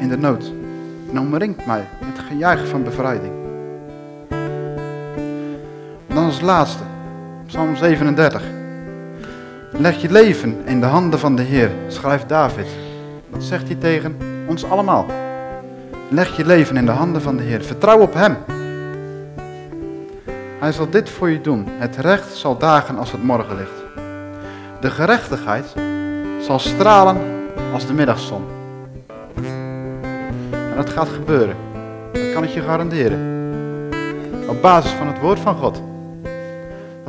in 0.00 0.08
de 0.08 0.16
nood 0.16 0.52
en 1.10 1.18
omringt 1.18 1.66
mij 1.66 1.88
met 2.00 2.18
gejuich 2.18 2.68
van 2.68 2.82
bevrijding. 2.82 3.32
dan 6.14 6.24
als 6.24 6.40
laatste, 6.40 6.82
Psalm 7.54 7.76
37. 7.76 8.42
Leg 9.70 10.00
je 10.02 10.10
leven 10.10 10.62
in 10.64 10.80
de 10.80 10.86
handen 10.86 11.18
van 11.18 11.36
de 11.36 11.42
Heer, 11.42 11.70
schrijft 11.88 12.28
David. 12.28 12.66
Dat 13.30 13.42
zegt 13.42 13.66
hij 13.66 13.76
tegen 13.76 14.16
ons 14.46 14.64
allemaal. 14.64 15.06
Leg 16.08 16.36
je 16.36 16.46
leven 16.46 16.76
in 16.76 16.86
de 16.86 16.92
handen 16.92 17.22
van 17.22 17.36
de 17.36 17.42
Heer. 17.42 17.62
Vertrouw 17.62 18.00
op 18.00 18.14
Hem. 18.14 18.36
Hij 20.58 20.72
zal 20.72 20.90
dit 20.90 21.10
voor 21.10 21.30
je 21.30 21.40
doen. 21.40 21.66
Het 21.78 21.96
recht 21.96 22.34
zal 22.36 22.58
dagen 22.58 22.98
als 22.98 23.12
het 23.12 23.22
morgenlicht. 23.22 23.82
De 24.80 24.90
gerechtigheid 24.90 25.74
zal 26.40 26.58
stralen 26.58 27.16
als 27.72 27.86
de 27.86 27.92
middagzon. 27.92 28.44
En 30.50 30.76
dat 30.76 30.90
gaat 30.90 31.08
gebeuren. 31.08 31.56
Dat 32.12 32.32
kan 32.32 32.44
ik 32.44 32.50
je 32.50 32.62
garanderen. 32.62 33.18
Op 34.48 34.62
basis 34.62 34.90
van 34.90 35.06
het 35.06 35.20
woord 35.20 35.38
van 35.38 35.56
God. 35.56 35.82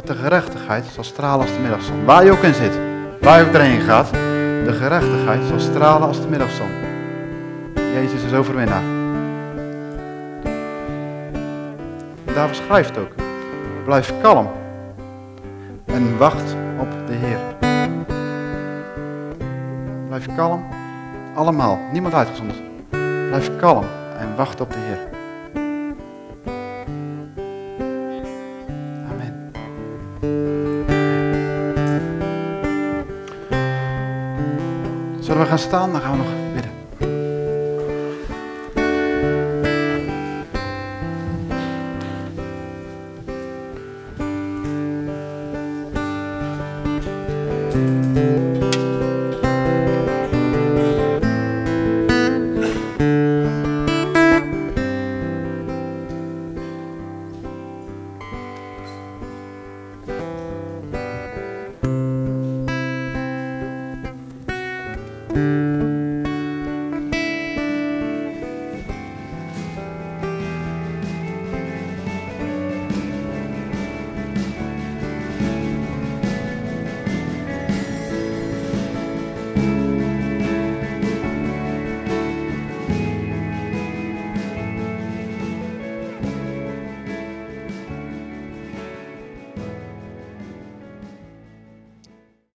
De 0.05 0.15
gerechtigheid 0.15 0.85
zal 0.93 1.03
stralen 1.03 1.45
als 1.45 1.55
de 1.55 1.61
middagzon. 1.61 2.05
Waar 2.05 2.25
je 2.25 2.31
ook 2.31 2.43
in 2.43 2.53
zit. 2.53 2.79
Waar 3.21 3.39
je 3.39 3.45
ook 3.47 3.53
erheen 3.53 3.81
gaat. 3.81 4.09
De 4.65 4.73
gerechtigheid 4.73 5.41
zal 5.47 5.59
stralen 5.59 6.07
als 6.07 6.21
de 6.21 6.27
middagzon. 6.27 6.69
Jezus 7.93 8.23
is 8.23 8.33
overwinnaar. 8.33 8.81
Daar 12.33 12.55
schrijft 12.55 12.97
ook. 12.97 13.11
Blijf 13.85 14.13
kalm 14.21 14.49
en 15.85 16.17
wacht 16.17 16.55
op 16.79 16.87
de 17.07 17.13
Heer. 17.13 17.39
Blijf 20.07 20.35
kalm, 20.35 20.65
allemaal, 21.35 21.79
niemand 21.91 22.13
uitgezonderd. 22.13 22.59
Blijf 23.27 23.51
kalm 23.57 23.85
en 24.19 24.35
wacht 24.35 24.61
op 24.61 24.71
de 24.71 24.79
Heer. 24.79 25.14
We 35.45 35.51
gaan 35.51 35.59
staan? 35.59 35.91
Dan 35.91 36.01
gaan 36.01 36.11
we 36.11 36.17
nog 36.17 36.45
you 48.15 48.54